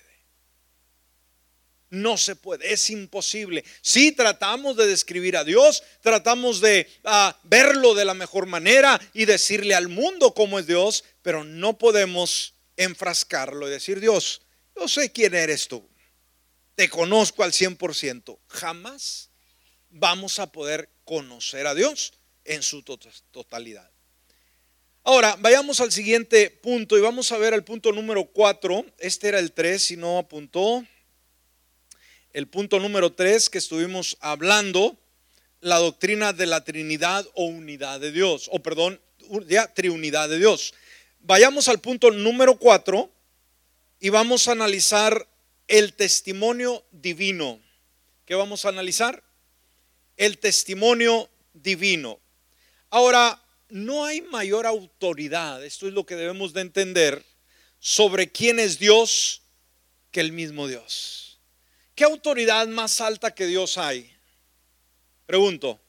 No 1.92 2.16
se 2.16 2.37
puede, 2.37 2.72
es 2.72 2.88
imposible. 2.88 3.62
Si 3.83 4.12
tratamos 4.12 4.78
de 4.78 4.87
describir 4.87 5.37
a 5.37 5.44
Dios, 5.44 5.83
tratamos 6.00 6.62
de 6.62 6.88
ah, 7.05 7.38
verlo 7.42 7.94
de 7.94 8.07
la 8.07 8.14
mejor 8.14 8.46
manera 8.46 8.98
y 9.12 9.26
decirle 9.26 9.74
al 9.74 9.88
mundo 9.88 10.33
cómo 10.33 10.59
es 10.59 10.66
Dios, 10.66 11.05
pero 11.20 11.44
no 11.44 11.76
podemos 11.76 12.55
enfrascarlo 12.78 13.68
y 13.68 13.72
decir, 13.72 14.00
Dios, 14.00 14.40
yo 14.74 14.88
sé 14.88 15.12
quién 15.12 15.35
eres 15.35 15.68
tú, 15.68 15.87
te 16.76 16.88
conozco 16.88 17.42
al 17.42 17.52
100%. 17.52 18.38
Jamás 18.48 19.28
vamos 19.90 20.38
a 20.38 20.50
poder 20.50 20.88
conocer 21.05 21.66
a 21.66 21.74
Dios 21.74 22.14
en 22.46 22.62
su 22.62 22.83
totalidad. 22.83 23.90
Ahora, 25.05 25.37
vayamos 25.40 25.78
al 25.83 25.92
siguiente 25.92 26.48
punto 26.48 26.96
y 26.96 27.02
vamos 27.02 27.33
a 27.33 27.37
ver 27.37 27.52
el 27.52 27.64
punto 27.64 27.92
número 27.92 28.24
4. 28.24 28.87
Este 28.98 29.28
era 29.28 29.40
el 29.40 29.52
3, 29.52 29.83
si 29.83 29.98
no 29.98 30.16
apuntó. 30.16 30.87
El 32.33 32.49
punto 32.49 32.81
número 32.81 33.12
3 33.12 33.51
que 33.51 33.59
estuvimos 33.59 34.16
hablando, 34.21 34.97
la 35.61 35.77
doctrina 35.79 36.33
de 36.33 36.47
la 36.47 36.64
Trinidad 36.64 37.27
o 37.35 37.45
unidad 37.45 38.01
de 38.01 38.11
Dios, 38.11 38.49
o 38.51 38.61
perdón, 38.61 39.01
ya 39.47 39.73
triunidad 39.73 40.31
de 40.31 40.38
Dios. 40.38 40.73
Vayamos 41.21 41.68
al 41.68 41.81
punto 41.81 42.11
número 42.11 42.57
4 42.57 43.11
y 44.01 44.09
vamos 44.09 44.49
a 44.49 44.53
analizar 44.53 45.29
el 45.68 45.92
testimonio 45.92 46.85
divino. 46.90 47.61
¿Qué 48.25 48.35
vamos 48.35 48.64
a 48.64 48.71
analizar? 48.71 49.23
El 50.16 50.38
testimonio 50.38 51.29
divino. 51.53 52.18
Ahora, 52.88 53.42
no 53.68 54.05
hay 54.05 54.23
mayor 54.23 54.66
autoridad, 54.66 55.64
esto 55.64 55.87
es 55.87 55.92
lo 55.92 56.05
que 56.05 56.16
debemos 56.16 56.53
de 56.53 56.62
entender, 56.62 57.23
sobre 57.79 58.31
quién 58.31 58.59
es 58.59 58.79
Dios 58.79 59.42
que 60.11 60.21
el 60.21 60.33
mismo 60.33 60.66
Dios. 60.66 61.22
¿Qué 61.94 62.05
autoridad 62.05 62.66
más 62.68 63.00
alta 63.00 63.35
que 63.35 63.46
Dios 63.46 63.76
hay? 63.76 64.11
Pregunto, 65.26 65.81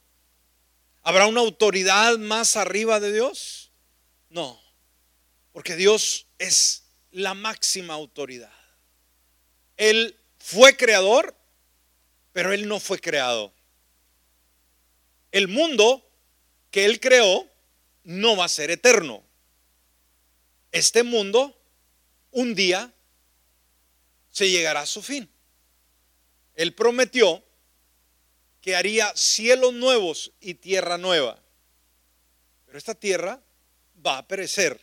¿habrá 1.02 1.26
una 1.26 1.40
autoridad 1.40 2.18
más 2.18 2.56
arriba 2.56 3.00
de 3.00 3.12
Dios? 3.12 3.72
No, 4.28 4.60
porque 5.52 5.76
Dios 5.76 6.26
es 6.38 6.84
la 7.10 7.34
máxima 7.34 7.94
autoridad. 7.94 8.52
Él 9.76 10.18
fue 10.38 10.76
creador, 10.76 11.34
pero 12.32 12.52
Él 12.52 12.68
no 12.68 12.80
fue 12.80 12.98
creado. 12.98 13.52
El 15.32 15.48
mundo 15.48 16.06
que 16.70 16.84
Él 16.84 17.00
creó 17.00 17.48
no 18.02 18.36
va 18.36 18.44
a 18.44 18.48
ser 18.48 18.70
eterno. 18.70 19.24
Este 20.70 21.02
mundo 21.02 21.58
un 22.30 22.54
día 22.54 22.92
se 24.30 24.50
llegará 24.50 24.80
a 24.80 24.86
su 24.86 25.00
fin. 25.00 25.30
Él 26.54 26.74
prometió 26.74 27.42
que 28.60 28.76
haría 28.76 29.12
cielos 29.14 29.74
nuevos 29.74 30.32
y 30.40 30.54
tierra 30.54 30.96
nueva. 30.96 31.38
Pero 32.66 32.78
esta 32.78 32.94
tierra 32.94 33.40
va 34.04 34.18
a 34.18 34.26
perecer. 34.26 34.80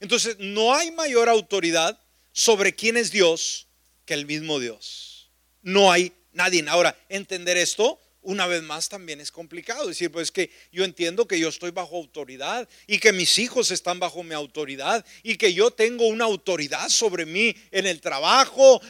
Entonces 0.00 0.36
no 0.38 0.74
hay 0.74 0.90
mayor 0.90 1.28
autoridad 1.28 2.00
sobre 2.32 2.74
quién 2.74 2.96
es 2.96 3.10
Dios 3.10 3.66
que 4.04 4.14
el 4.14 4.26
mismo 4.26 4.58
Dios. 4.58 5.30
No 5.62 5.92
hay 5.92 6.12
nadie. 6.32 6.64
Ahora, 6.68 6.96
entender 7.08 7.56
esto 7.56 8.00
una 8.28 8.46
vez 8.46 8.62
más 8.62 8.90
también 8.90 9.22
es 9.22 9.32
complicado. 9.32 9.86
Decir, 9.86 10.12
pues 10.12 10.30
que 10.30 10.50
yo 10.70 10.84
entiendo 10.84 11.26
que 11.26 11.40
yo 11.40 11.48
estoy 11.48 11.70
bajo 11.70 11.96
autoridad 11.96 12.68
y 12.86 12.98
que 12.98 13.12
mis 13.12 13.38
hijos 13.38 13.70
están 13.70 13.98
bajo 13.98 14.22
mi 14.22 14.34
autoridad 14.34 15.04
y 15.22 15.36
que 15.36 15.54
yo 15.54 15.70
tengo 15.70 16.06
una 16.06 16.26
autoridad 16.26 16.90
sobre 16.90 17.24
mí 17.24 17.56
en 17.70 17.86
el 17.86 18.02
trabajo, 18.02 18.82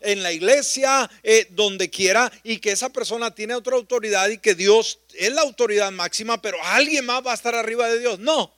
en 0.00 0.22
la 0.22 0.32
iglesia, 0.32 1.10
eh, 1.22 1.46
donde 1.52 1.88
quiera, 1.88 2.30
y 2.44 2.58
que 2.58 2.72
esa 2.72 2.90
persona 2.90 3.34
tiene 3.34 3.54
otra 3.54 3.76
autoridad 3.76 4.28
y 4.28 4.36
que 4.36 4.54
Dios 4.54 5.00
es 5.14 5.32
la 5.32 5.40
autoridad 5.40 5.90
máxima, 5.90 6.42
pero 6.42 6.62
alguien 6.62 7.06
más 7.06 7.26
va 7.26 7.32
a 7.32 7.36
estar 7.36 7.54
arriba 7.54 7.88
de 7.88 7.98
Dios. 7.98 8.18
No, 8.18 8.54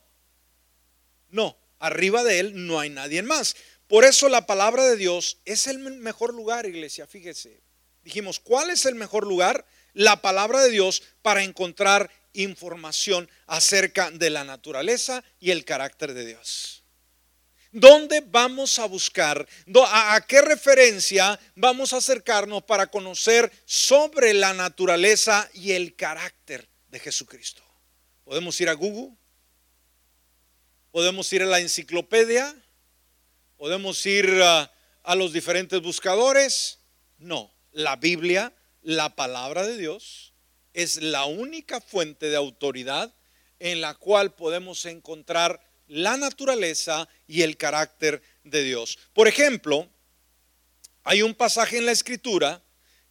no, 1.31 1.57
arriba 1.79 2.25
de 2.25 2.41
Él 2.41 2.67
no 2.67 2.81
hay 2.81 2.91
nadie 2.91 3.23
más. 3.23 3.55
Por 3.87 4.05
eso 4.05 4.29
la 4.29 4.47
palabra 4.47 4.85
de 4.85 4.97
Dios 4.97 5.39
es 5.45 5.69
el 5.69 5.79
mejor 5.79 6.35
lugar, 6.35 6.67
iglesia. 6.67 7.07
Fíjese, 7.07 7.61
dijimos, 8.03 8.41
¿cuál 8.41 8.71
es 8.71 8.85
el 8.85 8.97
mejor 8.97 9.25
lugar? 9.29 9.65
La 9.95 10.21
palabra 10.23 10.63
de 10.63 10.71
Dios 10.71 11.03
para 11.23 11.43
encontrar 11.43 12.11
información 12.33 13.29
acerca 13.47 14.11
de 14.11 14.31
la 14.31 14.45
naturaleza 14.45 15.23
y 15.41 15.51
el 15.51 15.65
carácter 15.65 16.15
de 16.15 16.27
Dios. 16.27 16.83
¿Dónde 17.73 18.21
vamos 18.21 18.79
a 18.79 18.87
buscar? 18.87 19.47
¿A 19.87 20.25
qué 20.29 20.43
referencia 20.43 21.41
vamos 21.55 21.93
a 21.93 21.99
acercarnos 21.99 22.63
para 22.65 22.89
conocer 22.89 23.51
sobre 23.65 24.35
la 24.35 24.53
naturaleza 24.53 25.49
y 25.55 25.73
el 25.73 25.97
carácter 25.97 26.69
de 26.89 26.99
Jesucristo? 27.01 27.63
¿Podemos 28.25 28.61
ir 28.61 28.69
a 28.69 28.75
Google? 28.75 29.17
¿Podemos 30.91 31.33
ir 31.33 31.43
a 31.43 31.47
la 31.47 31.61
enciclopedia? 31.61 32.55
¿Podemos 33.57 34.05
ir 34.05 34.43
a, 34.43 34.71
a 35.03 35.15
los 35.15 35.33
diferentes 35.33 35.81
buscadores? 35.81 36.79
No, 37.19 37.51
la 37.73 37.97
Biblia 37.97 38.53
la 38.83 39.15
palabra 39.15 39.67
de 39.67 39.77
Dios 39.77 40.33
es 40.75 41.03
la 41.03 41.25
única 41.25 41.81
fuente 41.81 42.29
de 42.29 42.37
autoridad 42.37 43.15
en 43.59 43.81
la 43.81 43.95
cual 43.95 44.35
podemos 44.35 44.87
encontrar 44.87 45.61
la 45.87 46.17
naturaleza 46.17 47.09
y 47.27 47.43
el 47.43 47.57
carácter 47.57 48.23
de 48.45 48.63
Dios. 48.63 48.99
Por 49.13 49.29
ejemplo, 49.29 49.89
hay 51.05 51.23
un 51.23 51.35
pasaje 51.35 51.79
en 51.79 51.87
la 51.87 51.93
escritura 51.93 52.63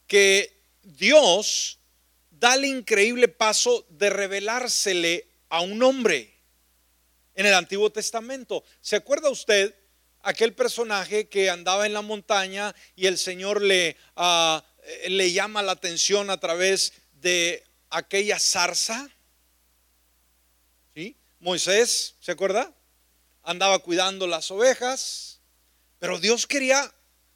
que 0.08 0.62
Dios 0.84 1.80
da 2.30 2.56
el 2.56 2.66
increíble 2.66 3.28
paso 3.28 3.86
de 3.90 4.10
revelársele 4.10 5.28
a 5.50 5.62
un 5.62 5.82
hombre 5.84 6.34
en 7.36 7.46
el 7.46 7.54
Antiguo 7.54 7.92
Testamento. 7.92 8.64
¿Se 8.82 8.96
acuerda 8.96 9.30
usted 9.30 9.76
aquel 10.24 10.54
personaje 10.54 11.28
que 11.28 11.50
andaba 11.50 11.86
en 11.86 11.94
la 11.94 12.02
montaña 12.02 12.76
y 12.96 13.08
el 13.08 13.18
Señor 13.18 13.62
le 13.62 13.96
uh, 14.16 14.60
eh, 14.84 15.10
le 15.10 15.32
llama 15.32 15.62
la 15.62 15.74
atención 15.74 16.30
a 16.30 16.40
través 16.40 16.94
de 17.22 17.64
aquella 17.90 18.40
zarza. 18.40 19.10
¿Sí? 20.96 21.16
Moisés, 21.40 22.16
¿se 22.20 22.32
acuerda? 22.32 22.74
Andaba 23.44 23.80
cuidando 23.80 24.28
las 24.28 24.52
ovejas, 24.52 25.40
pero 26.00 26.20
Dios 26.20 26.48
quería 26.48 26.94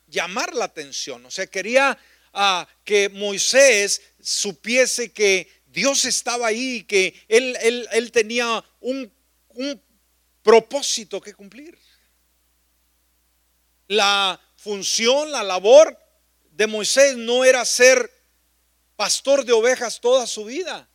llamar 0.07 0.53
la 0.53 0.65
atención, 0.65 1.25
o 1.25 1.31
sea, 1.31 1.47
quería 1.47 1.97
ah, 2.33 2.67
que 2.83 3.09
Moisés 3.09 4.01
supiese 4.21 5.11
que 5.11 5.49
Dios 5.65 6.05
estaba 6.05 6.47
ahí, 6.47 6.83
que 6.83 7.25
él, 7.27 7.57
él 7.91 8.11
tenía 8.11 8.63
un, 8.81 9.11
un 9.49 9.81
propósito 10.43 11.19
que 11.19 11.33
cumplir. 11.33 11.77
La 13.87 14.39
función, 14.55 15.31
la 15.31 15.43
labor 15.43 15.97
de 16.55 16.67
Moisés 16.67 17.17
no 17.17 17.43
era 17.43 17.65
ser 17.65 18.11
pastor 18.95 19.43
de 19.43 19.51
ovejas 19.51 19.99
toda 19.99 20.25
su 20.25 20.45
vida. 20.45 20.87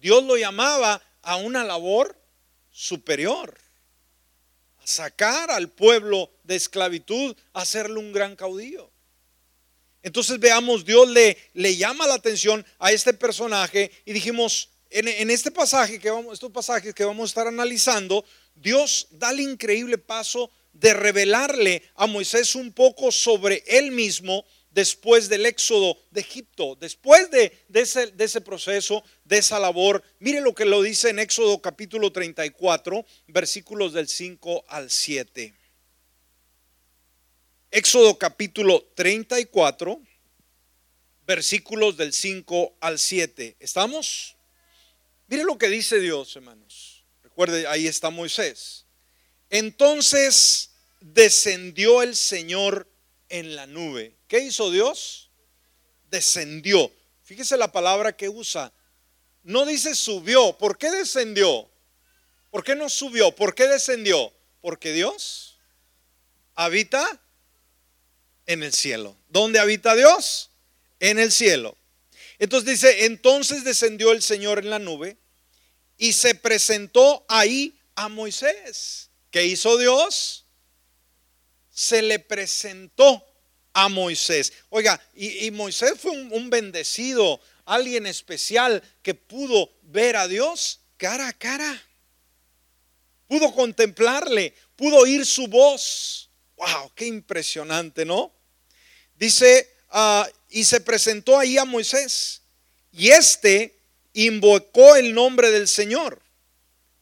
Dios 0.00 0.22
lo 0.22 0.36
llamaba 0.36 1.02
a 1.22 1.36
una 1.36 1.64
labor 1.64 2.16
superior, 2.70 3.58
a 4.78 4.86
sacar 4.86 5.50
al 5.50 5.68
pueblo 5.68 6.30
de 6.44 6.54
esclavitud, 6.54 7.36
a 7.52 7.62
hacerle 7.62 7.98
un 7.98 8.12
gran 8.12 8.36
caudillo. 8.36 8.88
Entonces 10.02 10.38
veamos, 10.38 10.84
Dios 10.84 11.08
le, 11.08 11.36
le 11.54 11.76
llama 11.76 12.06
la 12.06 12.14
atención 12.14 12.64
a 12.78 12.92
este 12.92 13.12
personaje 13.12 13.90
y 14.04 14.12
dijimos, 14.12 14.70
en, 14.90 15.08
en, 15.08 15.30
este 15.30 15.50
pasaje 15.50 15.98
que 15.98 16.10
vamos, 16.10 16.34
estos 16.34 16.52
pasajes 16.52 16.94
que 16.94 17.04
vamos 17.04 17.24
a 17.24 17.32
estar 17.32 17.46
analizando, 17.48 18.24
Dios 18.54 19.08
da 19.10 19.30
el 19.30 19.40
increíble 19.40 19.98
paso 19.98 20.50
de 20.72 20.94
revelarle 20.94 21.82
a 21.96 22.06
Moisés 22.06 22.54
un 22.54 22.72
poco 22.72 23.10
sobre 23.10 23.64
él 23.66 23.90
mismo 23.90 24.44
después 24.70 25.28
del 25.28 25.46
éxodo 25.46 25.98
de 26.10 26.20
Egipto, 26.20 26.76
después 26.80 27.30
de, 27.30 27.52
ese, 27.72 28.12
ese, 28.18 28.40
proceso, 28.40 29.02
de 29.24 29.38
esa 29.38 29.58
labor. 29.58 30.02
Mire 30.18 30.40
lo 30.40 30.54
que 30.54 30.64
lo 30.64 30.82
dice 30.82 31.10
en 31.10 31.18
Éxodo 31.18 31.60
capítulo 31.60 32.12
34, 32.12 33.04
versículos 33.28 33.92
del 33.92 34.08
5 34.08 34.64
al 34.68 34.90
7. 34.90 35.54
Éxodo 37.72 38.18
capítulo 38.18 38.84
34, 38.94 40.00
versículos 41.26 41.96
del 41.96 42.12
5 42.12 42.76
al 42.80 42.98
7. 42.98 43.56
¿Estamos? 43.60 44.36
Mire 45.28 45.44
lo 45.44 45.56
que 45.58 45.68
dice 45.68 46.00
Dios, 46.00 46.34
hermanos. 46.34 47.04
Recuerde, 47.22 47.66
ahí 47.68 47.86
está 47.86 48.10
Moisés. 48.10 48.86
Entonces 49.48 50.70
descendió 51.00 52.02
el 52.02 52.16
Señor 52.16 52.89
en 53.30 53.56
la 53.56 53.66
nube. 53.66 54.16
¿Qué 54.28 54.40
hizo 54.40 54.70
Dios? 54.70 55.30
Descendió. 56.10 56.92
Fíjese 57.22 57.56
la 57.56 57.72
palabra 57.72 58.14
que 58.16 58.28
usa. 58.28 58.72
No 59.42 59.64
dice 59.64 59.94
subió. 59.94 60.58
¿Por 60.58 60.76
qué 60.76 60.90
descendió? 60.90 61.70
¿Por 62.50 62.64
qué 62.64 62.74
no 62.74 62.88
subió? 62.88 63.34
¿Por 63.34 63.54
qué 63.54 63.66
descendió? 63.68 64.32
Porque 64.60 64.92
Dios 64.92 65.58
habita 66.54 67.20
En 68.46 68.62
el 68.62 68.72
cielo. 68.72 69.16
¿Dónde 69.28 69.60
habita 69.60 69.94
Dios? 69.94 70.50
En 70.98 71.18
el 71.18 71.30
cielo. 71.30 71.76
Entonces 72.40 72.68
dice, 72.68 73.04
entonces 73.04 73.64
descendió 73.64 74.12
el 74.12 74.22
Señor 74.22 74.58
en 74.58 74.70
la 74.70 74.78
nube 74.78 75.16
y 75.98 76.14
se 76.14 76.34
presentó 76.34 77.24
ahí 77.28 77.78
a 77.94 78.08
Moisés. 78.08 79.10
¿Qué 79.30 79.44
hizo 79.44 79.76
Dios? 79.78 80.39
Se 81.80 82.02
le 82.02 82.18
presentó 82.18 83.26
a 83.72 83.88
Moisés. 83.88 84.52
Oiga, 84.68 85.00
y, 85.14 85.50
Moisés 85.50 85.94
fue 85.98 86.10
un, 86.10 86.50
bendecido, 86.50 87.40
alguien 87.64 88.06
especial 88.06 88.82
que 89.02 89.14
pudo 89.14 89.70
ver 89.84 90.16
a 90.16 90.28
Dios 90.28 90.80
cara 90.98 91.28
a 91.28 91.32
cara. 91.32 91.82
Pudo 93.26 93.50
contemplarle, 93.54 94.52
pudo 94.76 94.98
oír 94.98 95.24
su 95.24 95.46
voz. 95.46 96.28
¡Wow! 96.58 96.92
¡Qué 96.94 97.06
impresionante, 97.06 98.04
¿no? 98.04 98.30
Dice, 99.16 99.74
ah, 99.88 100.28
y 100.50 100.64
se 100.64 100.82
presentó 100.82 101.38
ahí 101.38 101.56
a 101.56 101.64
Moisés. 101.64 102.42
Y 102.92 103.08
éste 103.08 103.74
invocó 104.12 104.96
el 104.96 105.14
nombre 105.14 105.50
del 105.50 105.66
Señor. 105.66 106.20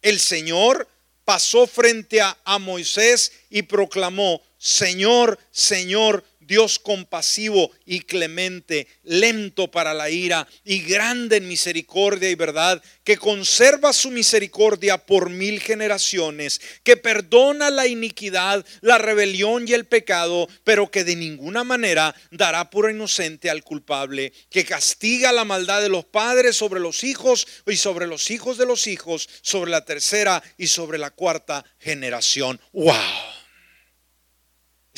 El 0.02 0.20
Señor 0.20 0.86
pasó 1.24 1.66
frente 1.66 2.20
a, 2.20 2.38
a 2.44 2.60
Moisés 2.60 3.32
y 3.50 3.62
proclamó, 3.62 4.40
Señor, 4.58 5.38
Señor, 5.50 6.24
Dios 6.48 6.78
compasivo 6.78 7.70
y 7.84 8.00
clemente, 8.00 8.88
lento 9.04 9.70
para 9.70 9.92
la 9.92 10.08
ira 10.08 10.48
y 10.64 10.80
grande 10.80 11.36
en 11.36 11.46
misericordia 11.46 12.30
y 12.30 12.34
verdad, 12.34 12.82
que 13.04 13.18
conserva 13.18 13.92
su 13.92 14.10
misericordia 14.10 14.96
por 14.96 15.28
mil 15.28 15.60
generaciones, 15.60 16.58
que 16.82 16.96
perdona 16.96 17.68
la 17.70 17.86
iniquidad, 17.86 18.64
la 18.80 18.96
rebelión 18.96 19.68
y 19.68 19.74
el 19.74 19.84
pecado, 19.84 20.48
pero 20.64 20.90
que 20.90 21.04
de 21.04 21.16
ninguna 21.16 21.64
manera 21.64 22.14
dará 22.30 22.70
por 22.70 22.90
inocente 22.90 23.50
al 23.50 23.62
culpable, 23.62 24.32
que 24.50 24.64
castiga 24.64 25.32
la 25.32 25.44
maldad 25.44 25.82
de 25.82 25.90
los 25.90 26.06
padres 26.06 26.56
sobre 26.56 26.80
los 26.80 27.04
hijos 27.04 27.46
y 27.66 27.76
sobre 27.76 28.06
los 28.06 28.30
hijos 28.30 28.56
de 28.56 28.64
los 28.64 28.86
hijos, 28.86 29.28
sobre 29.42 29.70
la 29.70 29.84
tercera 29.84 30.42
y 30.56 30.68
sobre 30.68 30.96
la 30.96 31.10
cuarta 31.10 31.62
generación. 31.78 32.58
¡Wow! 32.72 33.37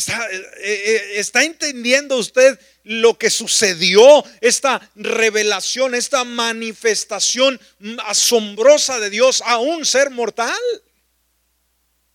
Está, 0.01 0.31
eh, 0.31 0.51
eh, 0.63 1.13
está, 1.17 1.45
entendiendo 1.45 2.17
usted 2.17 2.59
lo 2.85 3.19
que 3.19 3.29
sucedió, 3.29 4.25
esta 4.41 4.81
revelación, 4.95 5.95
esta 5.95 6.25
manifestación 6.25 7.61
asombrosa 8.07 8.99
de 8.99 9.11
Dios 9.11 9.43
a 9.45 9.59
un 9.59 9.85
ser 9.85 10.09
mortal. 10.09 10.59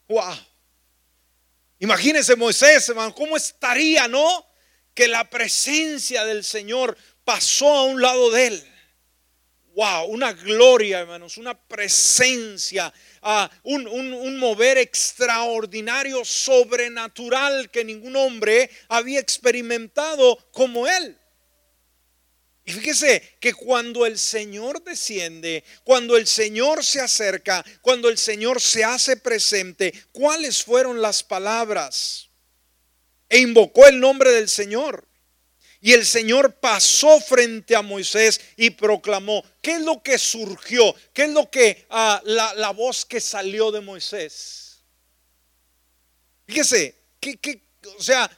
Wow. 0.07 0.35
Imagínese 1.77 2.35
Moisés, 2.35 2.89
hermano, 2.89 3.13
cómo 3.13 3.37
estaría, 3.37 4.07
¿no? 4.07 4.47
Que 4.95 5.07
la 5.07 5.29
presencia 5.29 6.25
del 6.25 6.43
Señor 6.43 6.97
pasó 7.23 7.71
a 7.71 7.83
un 7.83 8.01
lado 8.01 8.31
de 8.31 8.47
él. 8.47 8.71
Wow, 9.75 10.05
una 10.05 10.33
gloria, 10.33 11.01
hermanos, 11.01 11.37
una 11.37 11.55
presencia 11.55 12.91
un, 13.63 14.37
mover 14.37 14.77
extraordinario, 14.77 16.23
sobrenatural 16.23 17.71
que 17.71 17.83
ningún 17.83 18.15
hombre 18.15 18.69
había 18.87 19.19
experimentado 19.19 20.37
como 20.51 20.87
él. 20.87 21.17
Y 22.65 22.71
fíjese 22.71 23.37
que 23.39 23.53
cuando 23.53 24.05
el 24.05 24.17
Señor 24.17 24.83
desciende, 24.83 25.63
cuando 25.83 26.17
el 26.17 26.25
Señor 26.25 26.83
se 26.83 26.99
acerca, 26.99 27.63
cuando 27.81 28.09
el 28.09 28.17
Señor 28.17 28.59
se 28.59 28.83
hace 28.83 29.17
presente, 29.17 29.93
¿cuáles 30.11 30.63
fueron 30.63 31.01
las 31.01 31.23
palabras? 31.23 32.29
E 33.29 33.39
invocó 33.39 33.87
el 33.87 33.99
nombre 33.99 34.31
del 34.31 34.49
Señor. 34.49 35.07
Y 35.85 35.93
el 35.93 36.03
Señor 36.03 36.55
pasó 36.55 37.21
frente 37.21 37.75
a 37.75 37.83
Moisés 37.83 38.41
y 38.57 38.71
proclamó, 38.71 39.45
¿qué 39.61 39.73
es 39.73 39.81
lo 39.81 40.01
que 40.01 40.17
surgió? 40.17 40.95
¿Qué 41.13 41.25
es 41.25 41.29
lo 41.29 41.47
que 41.51 41.85
ah, 41.91 42.19
la, 42.25 42.71
voz 42.71 43.05
que 43.05 43.21
salió 43.21 43.69
de 43.69 43.81
Moisés? 43.81 44.79
Fíjese, 46.47 46.95
que, 47.19 47.61
o 47.99 48.01
sea, 48.01 48.35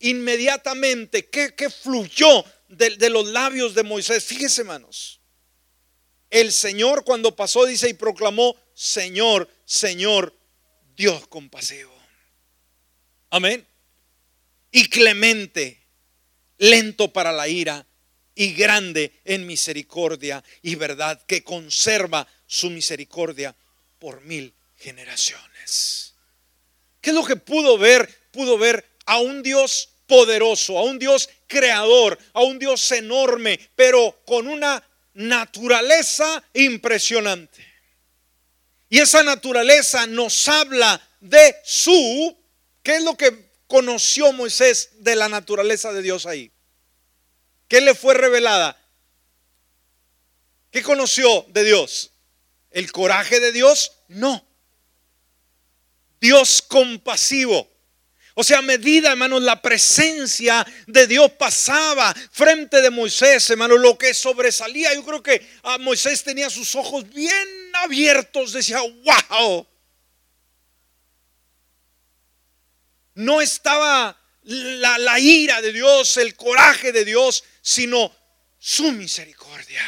inmediatamente, 0.00 1.26
¿qué, 1.30 1.70
fluyó 1.70 2.44
de, 2.68 2.90
de 2.90 3.08
los 3.08 3.28
labios 3.28 3.74
de 3.74 3.82
Moisés? 3.82 4.22
Fíjese, 4.22 4.60
hermanos. 4.60 5.22
El 6.28 6.52
Señor 6.52 7.02
cuando 7.04 7.34
pasó 7.34 7.64
dice 7.64 7.88
y 7.88 7.94
proclamó, 7.94 8.54
Señor, 8.74 9.48
Señor, 9.64 10.36
Dios 10.98 11.26
compasivo. 11.28 11.94
Amén. 13.30 13.66
Y 14.70 14.86
clemente 14.90 15.79
lento 16.60 17.12
para 17.12 17.32
la 17.32 17.48
ira 17.48 17.86
y 18.34 18.52
grande 18.52 19.20
en 19.24 19.46
misericordia 19.46 20.42
y 20.62 20.76
verdad, 20.76 21.20
que 21.26 21.42
conserva 21.42 22.26
su 22.46 22.70
misericordia 22.70 23.54
por 23.98 24.20
mil 24.22 24.54
generaciones. 24.76 26.14
¿Qué 27.00 27.10
es 27.10 27.16
lo 27.16 27.24
que 27.24 27.36
pudo 27.36 27.76
ver? 27.76 28.08
Pudo 28.30 28.56
ver 28.56 28.88
a 29.06 29.18
un 29.18 29.42
Dios 29.42 29.88
poderoso, 30.06 30.78
a 30.78 30.84
un 30.84 30.98
Dios 30.98 31.28
creador, 31.46 32.18
a 32.32 32.42
un 32.42 32.58
Dios 32.58 32.90
enorme, 32.92 33.58
pero 33.74 34.20
con 34.24 34.46
una 34.46 34.82
naturaleza 35.14 36.42
impresionante. 36.54 37.66
Y 38.88 38.98
esa 38.98 39.22
naturaleza 39.22 40.06
nos 40.06 40.48
habla 40.48 41.00
de 41.20 41.56
su, 41.64 42.36
¿qué 42.82 42.96
es 42.96 43.04
lo 43.04 43.16
que 43.16 43.49
conoció 43.70 44.32
Moisés 44.32 44.90
de 44.98 45.14
la 45.14 45.28
naturaleza 45.28 45.92
de 45.92 46.02
Dios 46.02 46.26
ahí? 46.26 46.50
¿Qué 47.68 47.80
le 47.80 47.94
fue 47.94 48.14
revelada? 48.14 48.76
¿Qué 50.72 50.82
conoció 50.82 51.46
de 51.50 51.62
Dios? 51.64 52.10
¿El 52.72 52.90
coraje 52.90 53.38
de 53.38 53.52
Dios? 53.52 53.92
No. 54.08 54.44
Dios 56.20 56.62
compasivo. 56.62 57.70
O 58.34 58.42
sea, 58.42 58.58
a 58.58 58.62
medida, 58.62 59.12
hermanos, 59.12 59.42
la 59.42 59.62
presencia 59.62 60.66
de 60.88 61.06
Dios 61.06 61.30
pasaba 61.32 62.12
frente 62.32 62.82
de 62.82 62.90
Moisés, 62.90 63.48
hermano, 63.50 63.76
lo 63.76 63.96
que 63.96 64.14
sobresalía, 64.14 64.92
yo 64.94 65.04
creo 65.04 65.22
que 65.22 65.48
a 65.62 65.78
Moisés 65.78 66.24
tenía 66.24 66.50
sus 66.50 66.74
ojos 66.74 67.08
bien 67.08 67.70
abiertos, 67.74 68.52
decía, 68.52 68.80
wow, 68.80 69.66
no 73.20 73.40
estaba 73.40 74.18
la, 74.44 75.18
ira 75.18 75.60
de 75.60 75.72
Dios, 75.72 76.16
el 76.16 76.34
coraje 76.34 76.92
de 76.92 77.04
Dios, 77.04 77.44
sino 77.60 78.12
su 78.58 78.90
misericordia. 78.92 79.82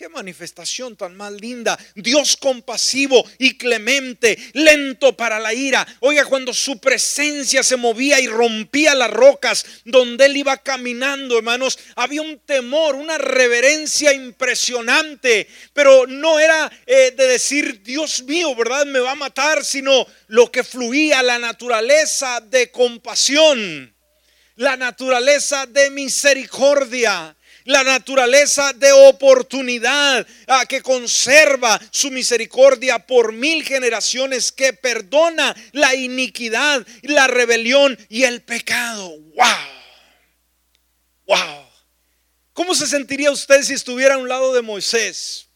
Qué 0.00 0.08
manifestación 0.08 0.96
tan 0.96 1.14
más 1.14 1.30
linda. 1.30 1.78
Dios 1.94 2.34
compasivo 2.34 3.22
y 3.36 3.58
clemente, 3.58 4.38
lento 4.54 5.14
para 5.14 5.38
la 5.38 5.52
ira. 5.52 5.86
Oiga, 6.00 6.24
cuando 6.24 6.54
su 6.54 6.78
presencia 6.80 7.62
se 7.62 7.76
movía 7.76 8.18
y 8.18 8.26
rompía 8.26 8.94
las 8.94 9.10
rocas 9.10 9.66
donde 9.84 10.24
él 10.24 10.38
iba 10.38 10.56
caminando, 10.56 11.36
hermanos, 11.36 11.78
había 11.96 12.22
un 12.22 12.38
temor, 12.38 12.94
una 12.94 13.18
reverencia 13.18 14.14
impresionante. 14.14 15.46
Pero 15.74 16.06
no 16.06 16.40
era 16.40 16.72
eh, 16.86 17.12
de 17.14 17.26
decir, 17.26 17.82
Dios 17.82 18.22
mío, 18.22 18.54
¿verdad? 18.54 18.86
Me 18.86 19.00
va 19.00 19.10
a 19.10 19.16
matar, 19.16 19.62
sino 19.62 20.06
lo 20.28 20.50
que 20.50 20.64
fluía, 20.64 21.22
la 21.22 21.38
naturaleza 21.38 22.40
de 22.40 22.70
compasión, 22.70 23.94
la 24.56 24.78
naturaleza 24.78 25.66
de 25.66 25.90
misericordia 25.90 27.36
la 27.64 27.84
naturaleza 27.84 28.72
de 28.72 28.92
oportunidad 28.92 30.26
a 30.46 30.66
que 30.66 30.82
conserva 30.82 31.80
su 31.90 32.10
misericordia 32.10 33.06
por 33.06 33.32
mil 33.32 33.64
generaciones, 33.64 34.52
que 34.52 34.72
perdona 34.72 35.54
la 35.72 35.94
iniquidad, 35.94 36.86
la 37.02 37.26
rebelión 37.26 37.98
y 38.08 38.24
el 38.24 38.42
pecado. 38.42 39.08
¡Wow! 39.08 39.46
¡Wow! 41.26 41.66
¿Cómo 42.52 42.74
se 42.74 42.86
sentiría 42.86 43.30
usted 43.30 43.62
si 43.62 43.74
estuviera 43.74 44.16
a 44.16 44.18
un 44.18 44.28
lado 44.28 44.52
de 44.52 44.62
Moisés? 44.62 45.48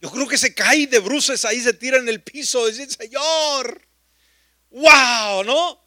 Yo 0.00 0.10
creo 0.10 0.28
que 0.28 0.36
se 0.36 0.54
cae 0.54 0.86
de 0.86 0.98
bruces 0.98 1.44
ahí, 1.44 1.60
se 1.60 1.72
tira 1.72 1.96
en 1.96 2.08
el 2.08 2.22
piso, 2.22 2.66
decir, 2.66 2.90
Señor, 2.90 3.86
wow, 4.70 5.44
¿no? 5.44 5.82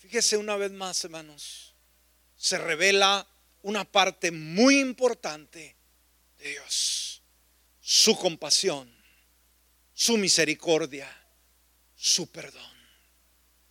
Fíjese 0.00 0.36
una 0.36 0.56
vez 0.56 0.72
más, 0.72 1.02
hermanos, 1.04 1.74
se 2.36 2.58
revela 2.58 3.26
una 3.64 3.84
parte 3.84 4.30
muy 4.30 4.78
importante 4.78 5.74
de 6.38 6.50
Dios. 6.50 7.22
Su 7.80 8.16
compasión, 8.16 8.90
su 9.94 10.16
misericordia, 10.16 11.10
su 11.96 12.26
perdón, 12.26 12.62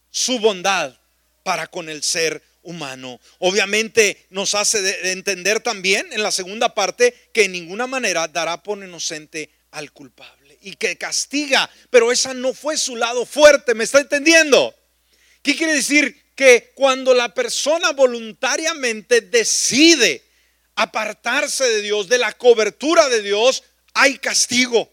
su 0.10 0.40
bondad 0.40 0.96
para 1.44 1.68
con 1.68 1.90
el 1.90 2.02
ser 2.04 2.42
humano. 2.64 3.20
Obviamente 3.40 4.26
nos 4.32 4.56
hace 4.56 5.12
entender 5.12 5.60
también 5.60 6.12
en 6.12 6.24
la 6.24 6.32
segunda 6.32 6.74
parte 6.74 7.30
que 7.32 7.46
en 7.46 7.52
ninguna 7.52 7.86
manera 7.86 8.28
dará 8.28 8.64
por 8.64 8.80
inocente 8.80 9.52
al 9.72 9.92
culpable 9.92 10.58
y 10.62 10.76
que 10.76 10.98
castiga, 10.98 11.70
pero 11.92 12.12
esa 12.12 12.34
no 12.34 12.54
fue 12.54 12.78
su 12.78 12.96
lado 12.96 13.26
fuerte, 13.26 13.76
¿me 13.76 13.84
está 13.84 14.00
entendiendo? 14.00 14.74
¿Qué 15.44 15.56
quiere 15.56 15.76
decir? 15.76 16.23
Que 16.36 16.72
cuando 16.76 17.14
la 17.14 17.34
persona 17.34 17.92
voluntariamente 17.92 19.22
decide 19.22 20.24
apartarse 20.76 21.64
de 21.66 21.82
Dios, 21.82 22.08
de 22.08 22.18
la 22.18 22.34
cobertura 22.34 23.08
de 23.10 23.22
Dios, 23.22 23.64
hay 23.94 24.18
castigo. 24.18 24.92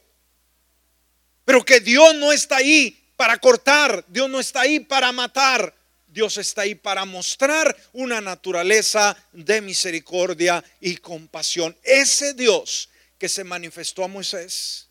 Pero 1.45 1.65
que 1.65 1.81
Dios 1.81 2.15
no 2.17 2.33
está 2.33 2.57
ahí 2.57 2.97
para 3.17 3.39
cortar, 3.39 4.05
Dios 4.09 4.29
no 4.29 4.41
está 4.41 4.63
ahí 4.63 4.81
para 4.81 5.13
matar, 5.13 5.75
Dios 6.07 6.37
está 6.39 6.63
ahí 6.63 6.75
para 6.75 7.05
mostrar 7.05 7.77
una 7.93 8.21
naturaleza 8.21 9.17
de 9.33 9.61
misericordia 9.61 10.63
y 10.81 10.97
compasión. 10.97 11.77
Ese 11.83 12.35
Dios 12.35 12.89
que 13.19 13.29
se 13.29 13.45
manifestó 13.45 14.05
a 14.05 14.09
Moisés 14.09 14.89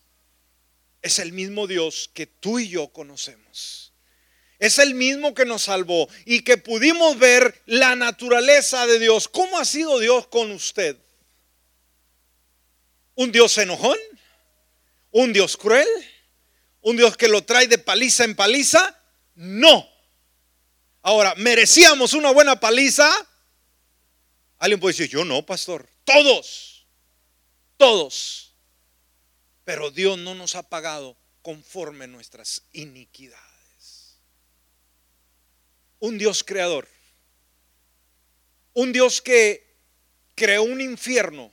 es 1.02 1.20
el 1.20 1.32
mismo 1.32 1.68
Dios 1.68 2.10
que 2.14 2.26
tú 2.26 2.60
y 2.60 2.70
yo 2.70 2.88
conocemos. 2.90 3.89
Es 4.60 4.78
el 4.78 4.94
mismo 4.94 5.34
que 5.34 5.46
nos 5.46 5.64
salvó 5.64 6.10
y 6.26 6.42
que 6.42 6.58
pudimos 6.58 7.18
ver 7.18 7.62
la 7.66 7.96
naturaleza 7.96 8.86
de 8.86 9.00
Dios. 9.00 9.30
¿Cómo 9.30 9.58
ha 9.58 9.64
sido 9.64 10.00
Dios 10.00 10.28
con 10.28 10.52
usted? 10.52 10.98
¿Un 13.16 13.32
Dios 13.32 13.58
enojón? 13.58 13.98
¿Un 15.12 15.32
Dios 15.32 15.56
cruel? 15.56 15.88
¿Un 16.82 16.98
Dios 16.98 17.16
que 17.16 17.30
lo 17.30 17.42
trae 17.44 17.68
de 17.68 17.78
paliza 17.78 18.26
en 18.26 18.36
paliza? 18.36 19.02
No. 19.36 19.90
Ahora, 21.02 21.34
¿merecíamos 21.36 22.14
una 22.14 22.32
buena 22.32 22.60
paliza? 22.60 23.10
Alguien 24.58 24.82
puede 24.82 24.94
decir, 24.94 25.10
yo 25.10 25.24
no, 25.24 25.46
pastor. 25.46 25.88
Todos, 26.04 26.86
todos. 27.78 28.54
Pero 29.64 29.90
Dios 29.90 30.18
no 30.18 30.36
nos 30.36 30.56
ha 30.56 30.64
pagado 30.64 31.16
conforme 31.42 32.08
nuestras 32.08 32.64
iniquidades. 32.74 33.49
Un 36.00 36.18
Dios 36.18 36.44
creador. 36.44 36.88
Un 38.74 38.94
Dios 38.94 39.22
que 39.22 39.68
creó 40.36 40.64
un 40.64 40.80
infierno 40.80 41.52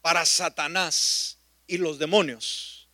para 0.00 0.24
Satanás 0.24 1.36
y 1.66 1.76
los 1.76 1.98
demonios. 1.98 2.88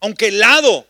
Aunque 0.00 0.28
el 0.28 0.38
lado 0.38 0.86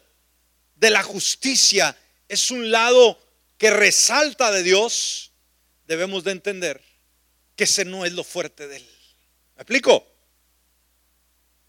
de 0.77 0.91
la 0.91 1.03
justicia 1.03 1.97
es 2.29 2.51
un 2.51 2.71
lado 2.71 3.19
que 3.57 3.71
resalta 3.71 4.53
de 4.53 4.63
Dios, 4.63 5.33
debemos 5.87 6.23
de 6.23 6.33
entender 6.33 6.81
que 7.57 7.65
ese 7.65 7.85
no 7.85 8.05
es 8.05 8.13
lo 8.13 8.23
fuerte 8.23 8.69
de 8.69 8.77
Él. 8.77 8.89
¿Me 9.57 9.63
explico? 9.63 10.07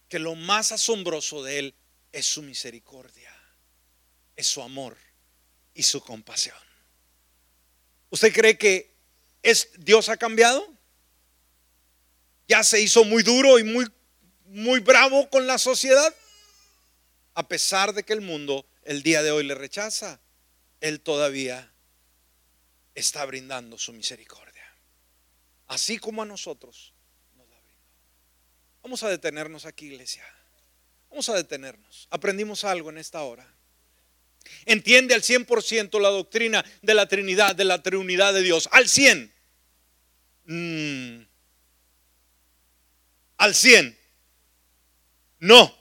Que 0.07 0.19
lo 0.19 0.35
más 0.35 0.71
asombroso 0.71 1.41
de 1.41 1.59
Él 1.59 1.75
es 2.11 2.27
su 2.27 2.43
misericordia, 2.43 3.35
es 4.35 4.47
su 4.47 4.61
amor 4.61 5.08
y 5.79 5.83
su 5.83 6.01
compasión. 6.01 6.57
¿Usted 8.09 8.33
cree 8.33 8.57
que 8.57 8.97
es, 9.41 9.69
Dios 9.77 10.09
ha 10.09 10.17
cambiado? 10.17 10.67
¿Ya 12.49 12.65
se 12.65 12.81
hizo 12.81 13.05
muy 13.05 13.23
duro 13.23 13.57
y 13.59 13.63
muy, 13.63 13.89
muy 14.47 14.81
bravo 14.81 15.29
con 15.29 15.47
la 15.47 15.57
sociedad? 15.57 16.13
A 17.33 17.47
pesar 17.47 17.93
de 17.93 18.03
que 18.03 18.11
el 18.11 18.19
mundo 18.19 18.67
el 18.83 19.03
día 19.03 19.23
de 19.23 19.31
hoy 19.31 19.45
le 19.45 19.55
rechaza. 19.55 20.19
Él 20.81 20.99
todavía 20.99 21.71
está 22.93 23.23
brindando 23.23 23.77
su 23.77 23.93
misericordia. 23.93 24.65
Así 25.67 25.97
como 25.97 26.23
a 26.23 26.25
nosotros 26.25 26.93
nos 27.37 27.47
la 27.47 27.57
brindó. 27.57 27.85
Vamos 28.83 29.03
a 29.03 29.07
detenernos 29.07 29.65
aquí, 29.65 29.85
iglesia. 29.85 30.25
Vamos 31.09 31.29
a 31.29 31.35
detenernos. 31.35 32.09
Aprendimos 32.11 32.65
algo 32.65 32.89
en 32.89 32.97
esta 32.97 33.21
hora. 33.21 33.58
Entiende 34.65 35.13
al 35.13 35.21
100% 35.21 35.99
la 35.99 36.09
doctrina 36.09 36.63
de 36.81 36.93
la 36.93 37.07
Trinidad, 37.07 37.55
de 37.55 37.65
la 37.65 37.81
Trinidad 37.81 38.33
de 38.33 38.41
Dios. 38.41 38.69
Al 38.71 38.87
100. 38.87 39.33
Mm. 40.45 41.21
Al 43.37 43.55
100. 43.55 43.97
No. 45.39 45.75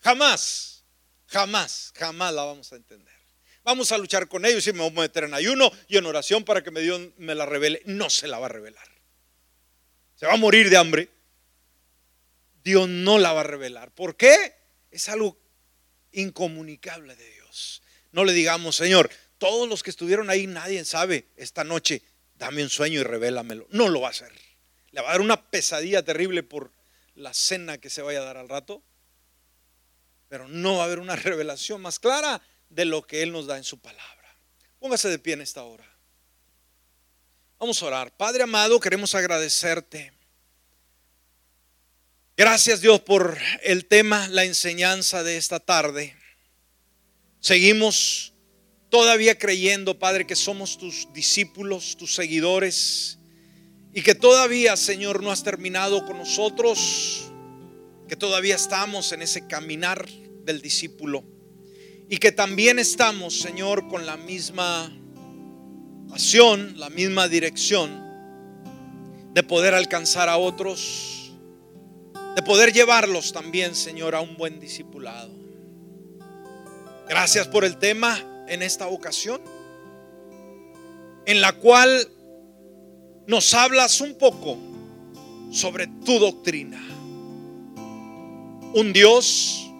Jamás. 0.00 0.84
Jamás. 1.26 1.92
Jamás 1.96 2.34
la 2.34 2.44
vamos 2.44 2.72
a 2.72 2.76
entender. 2.76 3.14
Vamos 3.62 3.92
a 3.92 3.98
luchar 3.98 4.26
con 4.26 4.44
ellos 4.44 4.66
y 4.66 4.72
me 4.72 4.80
voy 4.80 4.90
a 4.90 5.00
meter 5.02 5.24
en 5.24 5.34
ayuno 5.34 5.70
y 5.86 5.96
en 5.96 6.06
oración 6.06 6.44
para 6.44 6.62
que 6.62 6.70
me, 6.70 6.80
Dios 6.80 7.00
me 7.18 7.34
la 7.34 7.46
revele. 7.46 7.82
No 7.84 8.10
se 8.10 8.26
la 8.26 8.38
va 8.38 8.46
a 8.46 8.50
revelar. 8.50 8.88
Se 10.16 10.26
va 10.26 10.32
a 10.34 10.38
morir 10.38 10.70
de 10.70 10.76
hambre. 10.76 11.08
Dios 12.62 12.88
no 12.88 13.18
la 13.18 13.32
va 13.32 13.40
a 13.40 13.44
revelar. 13.44 13.90
¿Por 13.92 14.16
qué? 14.16 14.54
Es 14.90 15.08
algo 15.08 15.39
incomunicable 16.12 17.16
de 17.16 17.30
Dios. 17.34 17.82
No 18.12 18.24
le 18.24 18.32
digamos, 18.32 18.76
Señor, 18.76 19.10
todos 19.38 19.68
los 19.68 19.82
que 19.82 19.90
estuvieron 19.90 20.30
ahí, 20.30 20.46
nadie 20.46 20.84
sabe 20.84 21.26
esta 21.36 21.64
noche, 21.64 22.02
dame 22.34 22.62
un 22.62 22.70
sueño 22.70 23.00
y 23.00 23.02
revélamelo. 23.02 23.66
No 23.70 23.88
lo 23.88 24.00
va 24.02 24.08
a 24.08 24.10
hacer. 24.10 24.32
Le 24.90 25.00
va 25.00 25.08
a 25.08 25.12
dar 25.12 25.20
una 25.20 25.50
pesadilla 25.50 26.04
terrible 26.04 26.42
por 26.42 26.72
la 27.14 27.32
cena 27.32 27.78
que 27.78 27.90
se 27.90 28.02
vaya 28.02 28.20
a 28.20 28.24
dar 28.24 28.36
al 28.36 28.48
rato. 28.48 28.82
Pero 30.28 30.48
no 30.48 30.76
va 30.76 30.82
a 30.82 30.86
haber 30.86 30.98
una 30.98 31.16
revelación 31.16 31.80
más 31.80 31.98
clara 31.98 32.42
de 32.68 32.84
lo 32.84 33.06
que 33.06 33.22
Él 33.22 33.32
nos 33.32 33.46
da 33.46 33.56
en 33.56 33.64
su 33.64 33.78
palabra. 33.78 34.36
Póngase 34.78 35.08
de 35.08 35.18
pie 35.18 35.34
en 35.34 35.42
esta 35.42 35.62
hora. 35.62 35.86
Vamos 37.58 37.82
a 37.82 37.86
orar. 37.86 38.16
Padre 38.16 38.42
amado, 38.42 38.80
queremos 38.80 39.14
agradecerte. 39.14 40.12
Gracias 42.40 42.80
Dios 42.80 43.02
por 43.02 43.36
el 43.62 43.84
tema, 43.84 44.26
la 44.28 44.46
enseñanza 44.46 45.22
de 45.22 45.36
esta 45.36 45.60
tarde. 45.60 46.16
Seguimos 47.38 48.32
todavía 48.88 49.38
creyendo, 49.38 49.98
Padre, 49.98 50.26
que 50.26 50.36
somos 50.36 50.78
tus 50.78 51.06
discípulos, 51.12 51.98
tus 51.98 52.14
seguidores, 52.14 53.18
y 53.92 54.00
que 54.00 54.14
todavía, 54.14 54.78
Señor, 54.78 55.22
no 55.22 55.30
has 55.30 55.42
terminado 55.42 56.06
con 56.06 56.16
nosotros, 56.16 57.30
que 58.08 58.16
todavía 58.16 58.54
estamos 58.54 59.12
en 59.12 59.20
ese 59.20 59.46
caminar 59.46 60.08
del 60.42 60.62
discípulo. 60.62 61.22
Y 62.08 62.16
que 62.16 62.32
también 62.32 62.78
estamos, 62.78 63.38
Señor, 63.38 63.86
con 63.86 64.06
la 64.06 64.16
misma 64.16 64.90
pasión, 66.08 66.80
la 66.80 66.88
misma 66.88 67.28
dirección 67.28 68.02
de 69.34 69.42
poder 69.42 69.74
alcanzar 69.74 70.30
a 70.30 70.38
otros, 70.38 71.19
de 72.36 72.42
poder 72.42 72.72
llevarlos 72.72 73.32
también, 73.32 73.74
Señor, 73.74 74.14
a 74.14 74.20
un 74.20 74.36
buen 74.36 74.60
discipulado. 74.60 75.30
Gracias 77.08 77.48
por 77.48 77.64
el 77.64 77.76
tema 77.78 78.44
en 78.48 78.62
esta 78.62 78.88
ocasión, 78.88 79.40
en 81.26 81.40
la 81.40 81.52
cual 81.52 82.08
nos 83.26 83.52
hablas 83.54 84.00
un 84.00 84.14
poco 84.14 84.56
sobre 85.50 85.86
tu 86.04 86.18
doctrina. 86.18 86.80
Un 88.72 88.92
Dios 88.92 89.70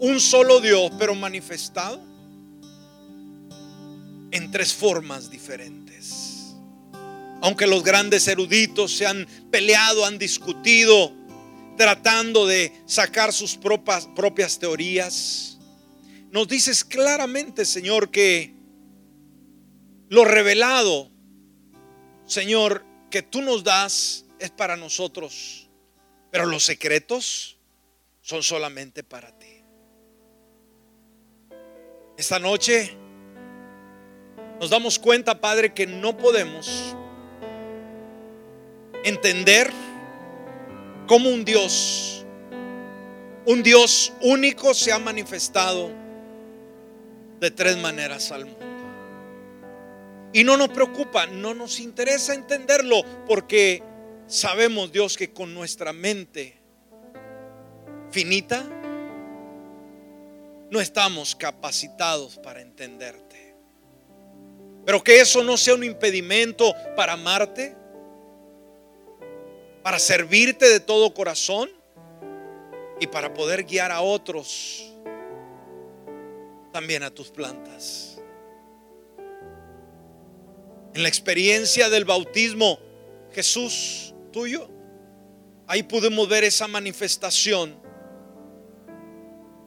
un 0.00 0.18
solo 0.18 0.60
Dios, 0.60 0.90
pero 0.98 1.14
manifestado 1.14 2.00
en 4.30 4.50
tres 4.50 4.72
formas 4.72 5.30
diferentes. 5.30 6.54
Aunque 7.42 7.66
los 7.66 7.84
grandes 7.84 8.26
eruditos 8.26 8.96
se 8.96 9.06
han 9.06 9.26
peleado, 9.50 10.06
han 10.06 10.18
discutido, 10.18 11.12
tratando 11.80 12.46
de 12.46 12.74
sacar 12.84 13.32
sus 13.32 13.56
propias, 13.56 14.06
propias 14.14 14.58
teorías, 14.58 15.56
nos 16.30 16.46
dices 16.46 16.84
claramente, 16.84 17.64
Señor, 17.64 18.10
que 18.10 18.52
lo 20.10 20.26
revelado, 20.26 21.10
Señor, 22.26 22.84
que 23.10 23.22
tú 23.22 23.40
nos 23.40 23.64
das 23.64 24.26
es 24.38 24.50
para 24.50 24.76
nosotros, 24.76 25.70
pero 26.30 26.44
los 26.44 26.66
secretos 26.66 27.56
son 28.20 28.42
solamente 28.42 29.02
para 29.02 29.38
ti. 29.38 29.64
Esta 32.18 32.38
noche 32.38 32.94
nos 34.60 34.68
damos 34.68 34.98
cuenta, 34.98 35.40
Padre, 35.40 35.72
que 35.72 35.86
no 35.86 36.14
podemos 36.18 36.94
entender 39.02 39.72
cómo 41.10 41.28
un 41.28 41.44
Dios, 41.44 42.24
un 43.44 43.64
Dios 43.64 44.12
único 44.20 44.72
se 44.74 44.92
ha 44.92 44.98
manifestado 45.00 45.90
de 47.40 47.50
tres 47.50 47.76
maneras 47.78 48.30
al 48.30 48.44
mundo. 48.44 48.64
Y 50.32 50.44
no 50.44 50.56
nos 50.56 50.68
preocupa, 50.68 51.26
no 51.26 51.52
nos 51.52 51.80
interesa 51.80 52.32
entenderlo 52.32 53.02
porque 53.26 53.82
sabemos, 54.28 54.92
Dios, 54.92 55.16
que 55.16 55.32
con 55.32 55.52
nuestra 55.52 55.92
mente 55.92 56.56
finita, 58.12 58.64
no 60.70 60.80
estamos 60.80 61.34
capacitados 61.34 62.38
para 62.38 62.60
entenderte. 62.60 63.56
Pero 64.86 65.02
que 65.02 65.20
eso 65.20 65.42
no 65.42 65.56
sea 65.56 65.74
un 65.74 65.82
impedimento 65.82 66.72
para 66.94 67.14
amarte, 67.14 67.79
para 69.82 69.98
servirte 69.98 70.68
de 70.68 70.80
todo 70.80 71.14
corazón 71.14 71.70
y 73.00 73.06
para 73.06 73.32
poder 73.32 73.64
guiar 73.64 73.90
a 73.90 74.02
otros 74.02 74.90
también 76.72 77.02
a 77.02 77.10
tus 77.10 77.30
plantas. 77.30 78.18
En 80.94 81.02
la 81.02 81.08
experiencia 81.08 81.88
del 81.88 82.04
bautismo, 82.04 82.78
Jesús 83.32 84.14
tuyo, 84.32 84.68
ahí 85.66 85.82
pudimos 85.82 86.28
ver 86.28 86.44
esa 86.44 86.66
manifestación. 86.66 87.74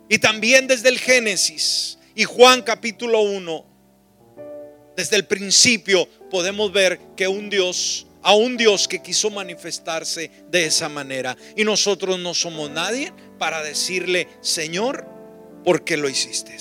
Y 0.10 0.18
también 0.20 0.68
desde 0.68 0.90
el 0.90 1.00
Génesis 1.00 1.98
y 2.14 2.26
Juan 2.26 2.62
capítulo 2.62 3.22
1, 3.22 3.66
desde 4.96 5.16
el 5.16 5.26
principio 5.26 6.08
podemos 6.30 6.72
ver 6.72 7.00
que 7.16 7.28
un 7.28 7.50
Dios, 7.50 8.06
a 8.24 8.34
un 8.34 8.58
Dios 8.58 8.88
que 8.88 9.02
quiso 9.02 9.30
manifestarse 9.30 10.32
de 10.50 10.66
esa 10.66 10.90
manera. 10.90 11.38
Y 11.56 11.64
nosotros 11.64 12.20
no 12.20 12.34
somos 12.34 12.70
nadie 12.70 13.14
para 13.38 13.62
decirle, 13.62 14.28
Señor, 14.42 15.06
¿por 15.64 15.84
qué 15.84 15.98
lo 15.98 16.10
hiciste? 16.10 16.58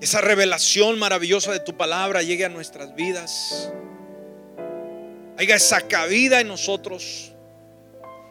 Esa 0.00 0.20
revelación 0.20 0.98
maravillosa 0.98 1.52
de 1.52 1.60
tu 1.60 1.76
palabra 1.76 2.22
llegue 2.22 2.44
a 2.44 2.48
nuestras 2.48 2.94
vidas. 2.94 3.72
Haya 5.36 5.56
esa 5.56 5.82
cabida 5.82 6.40
en 6.40 6.48
nosotros 6.48 7.32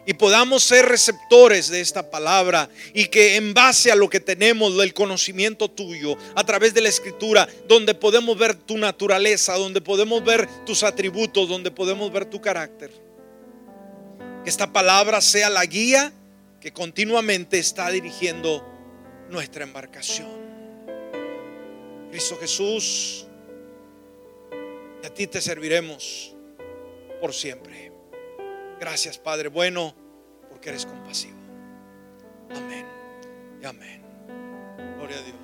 y 0.08 0.14
podamos 0.14 0.64
ser 0.64 0.86
receptores 0.86 1.68
de 1.68 1.82
esta 1.82 2.10
palabra 2.10 2.70
y 2.94 3.08
que 3.08 3.36
en 3.36 3.54
base 3.54 3.92
a 3.92 3.96
lo 3.96 4.10
que 4.10 4.22
tenemos 4.22 4.78
del 4.78 4.94
conocimiento 4.94 5.70
tuyo 5.70 6.18
a 6.34 6.46
través 6.46 6.74
de 6.74 6.80
la 6.80 6.88
escritura, 6.88 7.46
donde 7.68 7.94
podemos 7.94 8.38
ver 8.38 8.56
tu 8.56 8.78
naturaleza, 8.78 9.56
donde 9.56 9.82
podemos 9.82 10.24
ver 10.24 10.48
tus 10.66 10.84
atributos, 10.84 11.50
donde 11.50 11.72
podemos 11.72 12.10
ver 12.10 12.24
tu 12.24 12.40
carácter, 12.40 12.90
que 14.46 14.50
esta 14.50 14.72
palabra 14.72 15.20
sea 15.20 15.50
la 15.50 15.66
guía 15.66 16.14
que 16.62 16.72
continuamente 16.72 17.60
está 17.60 17.90
dirigiendo 17.90 18.66
nuestra 19.30 19.66
embarcación. 19.66 20.48
Cristo 22.10 22.38
Jesús, 22.40 23.28
a 25.04 25.10
ti 25.10 25.28
te 25.28 25.42
serviremos 25.42 26.34
por 27.20 27.34
siempre. 27.34 27.77
Gracias, 28.80 29.18
Padre 29.18 29.50
bueno, 29.50 29.96
porque 30.50 30.70
eres 30.70 30.86
compasivo. 30.86 31.38
Amén 32.56 32.86
y 33.62 33.66
amén. 33.66 34.02
Gloria 34.98 35.18
a 35.18 35.22
Dios. 35.22 35.36